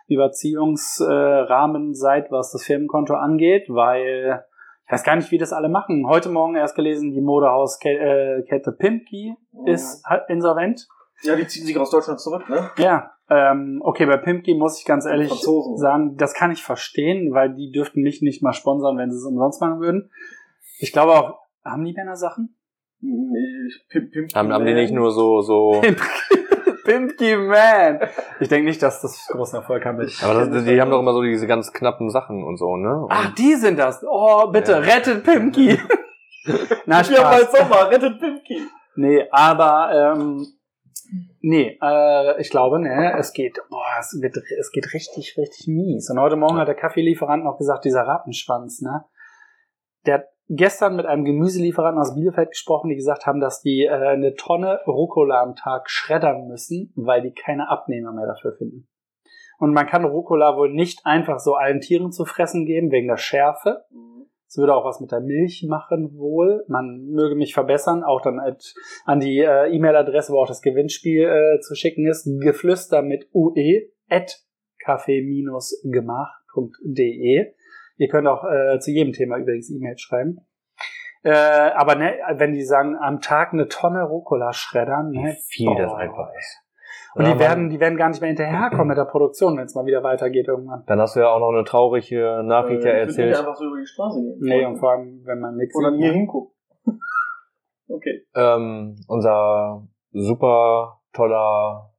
[0.08, 4.44] Überziehungsrahmen äh, seid, was das Firmenkonto angeht, weil
[4.86, 6.06] ich weiß gar nicht, wie das alle machen.
[6.06, 9.34] Heute Morgen erst gelesen, die Modehauskette äh, Pimki
[9.64, 10.86] ist halt insolvent.
[11.22, 12.70] Ja, die ziehen sich aus Deutschland zurück, ne?
[12.78, 15.78] Ja, ähm, okay, bei Pimki muss ich ganz ehrlich Franzosen.
[15.78, 19.24] sagen, das kann ich verstehen, weil die dürften mich nicht mal sponsern, wenn sie es
[19.24, 20.10] umsonst machen würden.
[20.78, 22.56] Ich glaube auch, haben die Männer Sachen?
[23.00, 26.02] Nee, Pim, Pim, Haben, haben die nicht nur so, so, Pimki
[26.86, 28.00] Man!
[28.40, 30.12] Ich denke nicht, dass das großen Erfolg haben wird.
[30.22, 33.02] aber das, die haben doch immer so diese ganz knappen Sachen und so, ne?
[33.02, 34.04] Und Ach, die sind das.
[34.08, 34.78] Oh, bitte, Ja.
[34.78, 35.78] rettet Pimki.
[36.86, 37.48] Na, Ja, Spaß.
[37.52, 38.62] mein Sommer, rettet Pimki.
[38.96, 40.46] Nee, aber ähm,
[41.40, 46.10] nee, äh, ich glaube, ne, es geht, boah, es wird, es geht richtig, richtig mies.
[46.10, 49.04] Und heute Morgen hat der Kaffeelieferant noch gesagt, dieser Rattenschwanz, ne,
[50.04, 53.90] der hat gestern mit einem Gemüselieferanten aus Bielefeld gesprochen, die gesagt haben, dass die äh,
[53.90, 58.88] eine Tonne Rucola am Tag schreddern müssen, weil die keine Abnehmer mehr dafür finden.
[59.58, 63.16] Und man kann Rucola wohl nicht einfach so allen Tieren zu fressen geben, wegen der
[63.16, 63.84] Schärfe.
[64.48, 66.64] Es würde auch was mit der Milch machen wohl.
[66.68, 68.38] Man möge mich verbessern, auch dann
[69.06, 73.92] an die äh, E-Mail-Adresse, wo auch das Gewinnspiel äh, zu schicken ist, geflüster mit ue
[74.10, 74.42] at
[74.84, 77.54] kaffee-gemach.de.
[78.02, 80.38] Ihr könnt auch äh, zu jedem Thema übrigens E-Mail schreiben.
[81.22, 85.76] Äh, aber ne, wenn die sagen, am Tag eine Tonne Rucola schreddern, ne, wie viel
[85.76, 85.98] das boah.
[85.98, 86.58] einfach ist.
[87.14, 89.74] Und Ja, die werden, die werden gar nicht mehr hinterherkommen mit der Produktion, wenn es
[89.76, 90.82] mal wieder weitergeht irgendwann.
[90.86, 93.36] Dann hast du ja auch noch eine traurige Nachricht ja Äh, ich würd nicht erzählt.
[93.38, 94.38] einfach so über die Straße gehen.
[94.40, 96.12] Nee, und vor allem, wenn man nichts Oder hier ne?
[96.14, 96.52] hingucken.
[97.88, 98.26] okay.
[98.34, 101.92] Ähm, unser super toller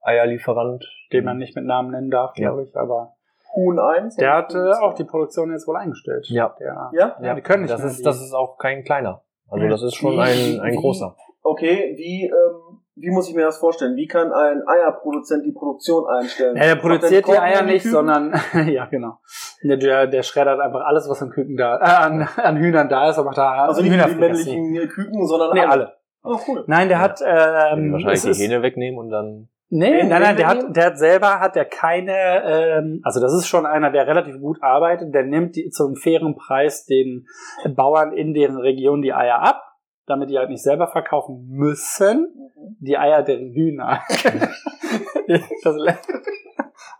[0.00, 0.84] Eierlieferant.
[1.12, 2.48] den man nicht mit Namen nennen darf, Ja.
[2.50, 3.15] glaube ich, aber
[3.56, 4.16] Huhn 1.
[4.16, 6.26] der hat äh, auch die Produktion jetzt wohl eingestellt.
[6.28, 6.54] Ja.
[6.60, 7.16] Der, Ja?
[7.22, 7.90] ja, die können nicht das mehr.
[7.90, 9.22] ist, die- das ist auch kein kleiner.
[9.48, 11.16] Also das ist schon ein, ein großer.
[11.42, 13.94] Okay, wie, ähm, wie muss ich mir das vorstellen?
[13.94, 16.56] Wie kann ein Eierproduzent die Produktion einstellen?
[16.56, 17.90] Ja, der produziert die Eier nicht, Küken?
[17.92, 18.34] sondern
[18.66, 19.18] ja genau.
[19.62, 23.08] Der, der, der schreddert einfach alles, was an Küken da, äh, an, an Hühnern da
[23.10, 25.92] ist, macht da Also nicht die männlichen Küken, sondern Nee, alle.
[26.24, 26.64] Oh, cool.
[26.66, 27.02] Nein, der Ja.
[27.04, 29.48] hat ähm, Wahrscheinlich die Hähne wegnehmen und dann.
[29.68, 32.12] Nee, nein, nein, der hat, der hat selber hat der keine,
[32.44, 35.12] ähm, also das ist schon einer, der relativ gut arbeitet.
[35.12, 37.26] Der nimmt die, zum fairen Preis den
[37.74, 39.60] Bauern in deren Region die Eier ab,
[40.06, 42.32] damit die halt nicht selber verkaufen müssen.
[42.78, 44.02] Die Eier deren Hühner.
[45.64, 45.76] das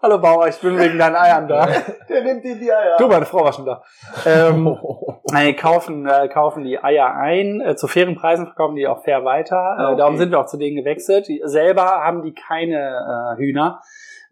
[0.03, 1.67] Hallo Bauer, ich bin wegen deinen Eiern da.
[2.09, 2.97] Der nimmt dir die Eier.
[2.99, 3.83] Du, meine Frau war schon da.
[4.27, 4.77] Ähm,
[5.33, 9.25] Nein, kaufen, äh, kaufen die Eier ein, äh, zu fairen Preisen verkaufen die auch fair
[9.25, 9.57] weiter.
[9.57, 9.97] Ah, Äh, okay.
[9.99, 11.29] darum sind wir auch zu denen gewechselt.
[11.29, 13.81] Die, selber haben die keine äh, Hühner.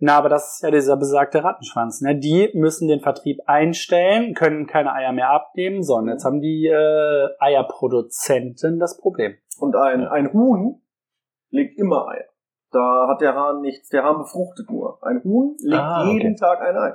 [0.00, 2.02] Na, aber das ist ja dieser besagte Rattenschwanz.
[2.02, 2.16] Ne?
[2.16, 7.28] Die müssen den Vertrieb einstellen, können keine Eier mehr abnehmen, sondern jetzt haben die äh,
[7.38, 9.34] Eierproduzenten das Problem.
[9.58, 10.82] Und ein, ein Huhn
[11.50, 12.24] legt immer Eier.
[12.74, 13.88] Da hat der Hahn nichts.
[13.90, 14.98] Der Hahn befruchtet nur.
[15.02, 16.12] Ein Huhn legt Ah, okay.
[16.14, 16.92] jeden Tag ein Ei.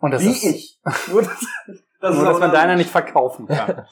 [0.00, 0.80] Und das Wie ist, ich.
[1.10, 1.46] Nur das,
[2.00, 3.68] Das Nur, dass man deiner nicht verkaufen kann.
[3.68, 3.84] Ja,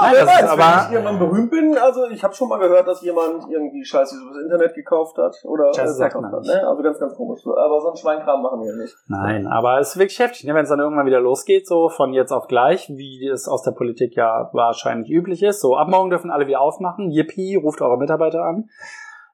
[0.00, 2.48] Nein, wer das ist weiß, aber- wenn ich irgendwann berühmt bin, also ich habe schon
[2.48, 6.32] mal gehört, dass jemand irgendwie Scheiße übers Internet gekauft hat oder Das äh, sagt man
[6.32, 6.42] hat.
[6.46, 6.66] Ne?
[6.66, 7.40] Also ganz, ganz komisch.
[7.46, 8.96] Aber so einen Schweinkram machen wir ja nicht.
[9.06, 10.54] Nein, aber es ist wirklich heftig, ne?
[10.54, 13.72] wenn es dann irgendwann wieder losgeht, so von jetzt auf gleich, wie es aus der
[13.72, 15.60] Politik ja wahrscheinlich üblich ist.
[15.60, 17.10] So, ab morgen dürfen alle wieder aufmachen.
[17.10, 18.70] Yippie, ruft eure Mitarbeiter an.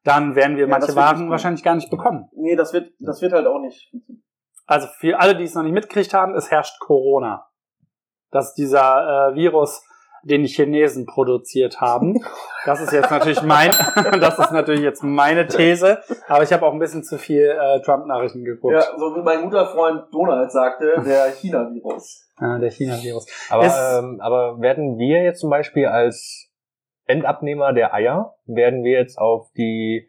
[0.05, 2.29] Dann werden wir Ja, manche Waren wahrscheinlich gar nicht bekommen.
[2.35, 3.93] Nee, das wird, das wird halt auch nicht.
[4.67, 7.47] Also für alle, die es noch nicht mitgekriegt haben, es herrscht Corona.
[8.31, 9.83] Das ist dieser äh, Virus,
[10.23, 12.23] den die Chinesen produziert haben.
[12.65, 13.71] Das ist jetzt natürlich mein,
[14.21, 16.03] das ist natürlich jetzt meine These.
[16.27, 18.75] Aber ich habe auch ein bisschen zu viel äh, Trump-Nachrichten geguckt.
[18.75, 22.29] Ja, so wie mein guter Freund Donald sagte, der China-Virus.
[22.37, 23.27] Ah, der China-Virus.
[23.49, 26.48] Aber, ähm, aber werden wir jetzt zum Beispiel als
[27.09, 30.09] Endabnehmer der Eier, werden wir jetzt auf die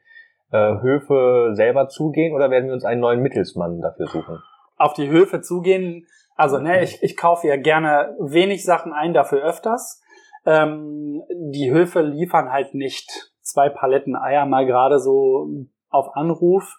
[0.52, 4.40] äh, Höfe selber zugehen oder werden wir uns einen neuen Mittelsmann dafür suchen?
[4.80, 6.08] auf die Höfe zugehen.
[6.36, 10.02] Also, ne, ich, ich kaufe ja gerne wenig Sachen ein, dafür öfters.
[10.46, 11.22] Ähm,
[11.52, 15.50] die Höfe liefern halt nicht zwei Paletten Eier mal gerade so
[15.90, 16.78] auf Anruf.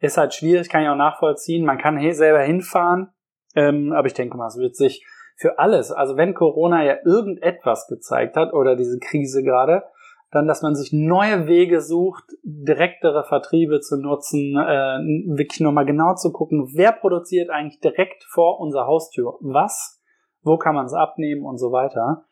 [0.00, 1.64] Ist halt schwierig, kann ich auch nachvollziehen.
[1.64, 3.08] Man kann hier selber hinfahren.
[3.56, 5.04] Ähm, aber ich denke mal, es wird sich
[5.40, 9.84] für alles, also wenn Corona ja irgendetwas gezeigt hat oder diese Krise gerade,
[10.30, 14.98] dann, dass man sich neue Wege sucht, direktere Vertriebe zu nutzen, äh,
[15.34, 20.00] wirklich nochmal genau zu gucken, wer produziert eigentlich direkt vor unserer Haustür was,
[20.42, 22.26] wo kann man es abnehmen und so weiter.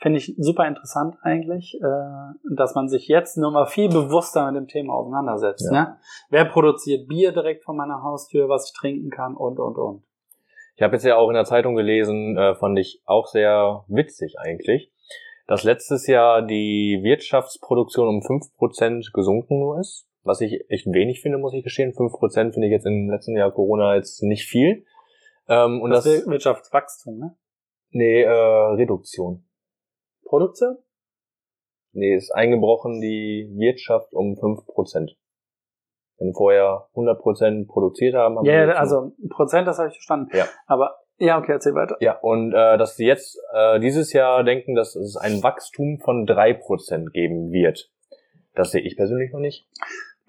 [0.00, 4.66] Finde ich super interessant eigentlich, äh, dass man sich jetzt nochmal viel bewusster mit dem
[4.66, 5.70] Thema auseinandersetzt.
[5.72, 5.80] Ja.
[5.80, 5.96] Ne?
[6.28, 10.07] Wer produziert Bier direkt vor meiner Haustür, was ich trinken kann und, und, und.
[10.78, 14.38] Ich habe jetzt ja auch in der Zeitung gelesen, äh, fand ich auch sehr witzig
[14.38, 14.92] eigentlich,
[15.48, 20.08] dass letztes Jahr die Wirtschaftsproduktion um 5% gesunken nur ist.
[20.22, 21.94] Was ich echt wenig finde, muss ich gestehen.
[21.94, 24.84] 5% finde ich jetzt im letzten Jahr Corona jetzt nicht viel.
[25.48, 27.36] Ähm, und das das, ist Wirtschaftswachstum, ne?
[27.90, 29.48] nee, äh, Reduktion.
[30.26, 30.78] Produktion?
[31.90, 35.16] Nee, ist eingebrochen die Wirtschaft um 5%.
[36.18, 40.36] Wenn vorher 100% produziert haben, haben Ja, nur- also Prozent, das habe ich verstanden.
[40.36, 40.46] Ja.
[40.66, 41.96] Aber ja, okay, erzähl weiter.
[42.00, 46.26] Ja, und äh, dass sie jetzt äh, dieses Jahr denken, dass es ein Wachstum von
[46.26, 47.90] 3% geben wird.
[48.54, 49.68] Das sehe ich persönlich noch nicht.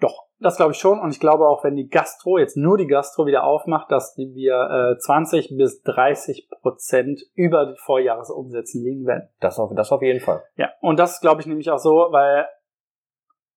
[0.00, 0.98] Doch, das glaube ich schon.
[0.98, 4.94] Und ich glaube auch, wenn die Gastro, jetzt nur die Gastro wieder aufmacht, dass wir
[4.96, 9.28] äh, 20 bis 30 Prozent über die Vorjahresumsätzen liegen werden.
[9.40, 10.42] Das auf, das auf jeden Fall.
[10.56, 12.46] Ja, und das glaube ich nämlich auch so, weil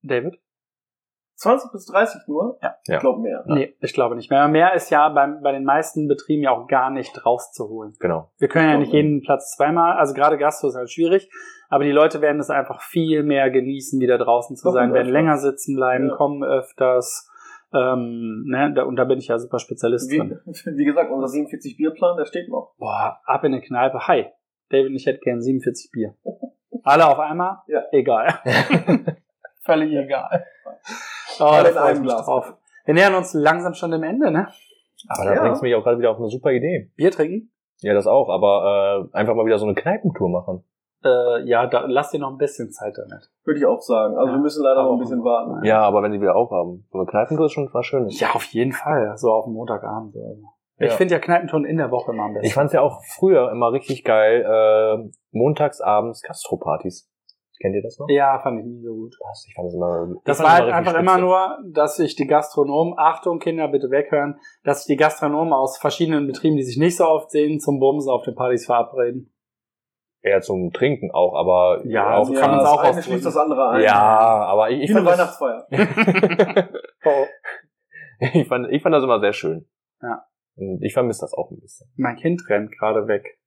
[0.04, 0.38] David?
[1.36, 2.58] 20 bis 30 nur?
[2.62, 2.76] Ja.
[2.86, 2.96] Ja.
[2.96, 3.44] Ich glaube mehr.
[3.48, 4.48] Nee, ich glaube nicht mehr.
[4.48, 7.94] Mehr ist ja beim, bei den meisten Betrieben ja auch gar nicht rauszuholen.
[8.00, 8.32] Genau.
[8.38, 11.30] Wir können ja Ich nicht jeden Platz zweimal, also gerade Gastro ist halt schwierig,
[11.70, 15.08] aber die Leute werden es einfach viel mehr genießen, wieder draußen zu Doch, sein, werden
[15.08, 15.12] öfter.
[15.12, 16.16] länger sitzen bleiben, Ja.
[16.16, 17.30] kommen öfters.
[17.76, 20.40] Ähm, ne, da, und da bin ich ja super Spezialist Wie, drin.
[20.46, 22.76] wie gesagt, unser 47 Bierplan, der steht noch.
[22.78, 24.08] Boah, ab in eine Kneipe.
[24.08, 24.28] Hi,
[24.70, 26.14] David, ich hätte gern 47 Bier.
[26.84, 27.58] Alle auf einmal?
[27.68, 27.82] Ja.
[27.92, 28.28] Egal.
[29.66, 30.46] Völlig egal.
[31.44, 32.26] Oh, Alle in einem Glas.
[32.26, 32.54] drauf.
[32.86, 34.48] Wir nähern uns langsam schon dem Ende, ne?
[35.10, 35.42] Aber da Ja.
[35.42, 36.92] bringt's mich auch gerade wieder auf eine super Idee.
[36.96, 37.52] Bier trinken?
[37.82, 38.30] Ja, das auch.
[38.30, 40.64] Aber äh, einfach mal wieder so eine Kneipentour machen.
[41.04, 43.30] Äh, ja, da, lass dir noch ein bisschen Zeit damit.
[43.44, 44.16] Würde ich auch sagen.
[44.16, 44.34] Also Ja.
[44.36, 45.66] wir müssen leider noch Aber ein bisschen warten.
[45.66, 46.88] Ja, aber wenn sie wieder aufhaben.
[46.92, 48.18] So eine Kneipentour ist schon was Schönes.
[48.20, 49.14] Ja, auf jeden Fall.
[49.18, 50.16] So auf dem Montagabend.
[50.16, 50.44] Oder so.
[50.80, 50.96] Ich Ja.
[50.98, 52.48] finde ja Kneipentouren in der Woche immer am besten.
[52.48, 57.10] Ich fand's ja auch früher immer richtig geil, äh, montagsabends Gastropartys.
[57.64, 58.10] Kennt ihr das noch?
[58.10, 59.16] ja, fand ich nie so gut.
[59.22, 59.46] Was?
[59.48, 60.16] Ich fand das immer.
[60.26, 64.84] Das war halt einfach immer nur, dass sich die Gastronomen, Achtung Kinder, bitte weghören, dass
[64.84, 68.24] sich die Gastronomen aus verschiedenen Betrieben, die sich nicht so oft sehen, zum Bumsen auf
[68.24, 69.34] den Partys verabreden.
[70.22, 73.70] Eher zum Trinken auch, aber Ja, auch Ja, kann man's das auch schließt das andere
[73.70, 73.82] ein.
[73.82, 73.98] Ja,
[74.44, 75.68] aber ich, ich Wie fand das, Weihnachtsfeier.
[77.06, 77.26] Oh,
[78.34, 79.70] ich fand, ich fand das immer sehr schön.
[80.02, 80.26] Ja.
[80.56, 81.90] Und ich vermisse das auch ein bisschen.
[81.96, 83.40] mein Kind rennt gerade weg.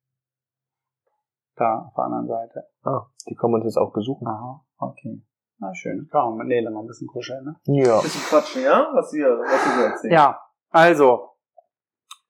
[1.56, 2.64] Da, auf der anderen Seite.
[2.84, 4.26] Ah, die kommen uns jetzt auch besuchen.
[4.26, 5.22] Aha, okay.
[5.58, 6.06] Na schön.
[6.12, 7.56] Kann man mit Nele mal ein bisschen kuscheln, ne?
[7.64, 8.00] Ja.
[8.00, 8.90] Bisschen quatschen, ja?
[8.92, 10.12] Was ihr, was ihr so erzählt.
[10.12, 10.38] Ja,
[10.70, 11.30] also.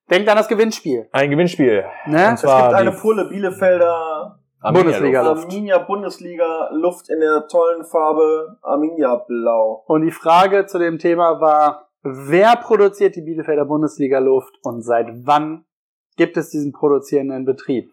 [0.09, 1.09] Denkt an das Gewinnspiel.
[1.11, 1.85] Ein Gewinnspiel.
[2.07, 2.29] Ne?
[2.29, 5.23] Und Es gibt eine Pulle Bielefelder Arminia Bundesliga.
[5.23, 5.35] Luft.
[5.35, 5.53] Luft.
[5.53, 9.85] Arminia Bundesliga Luft in der tollen Farbe Arminia Blau.
[9.87, 15.09] Und die Frage zu dem Thema war, wer produziert die Bielefelder Bundesliga Luft und seit
[15.27, 15.65] wann
[16.17, 17.91] gibt es diesen produzierenden Betrieb?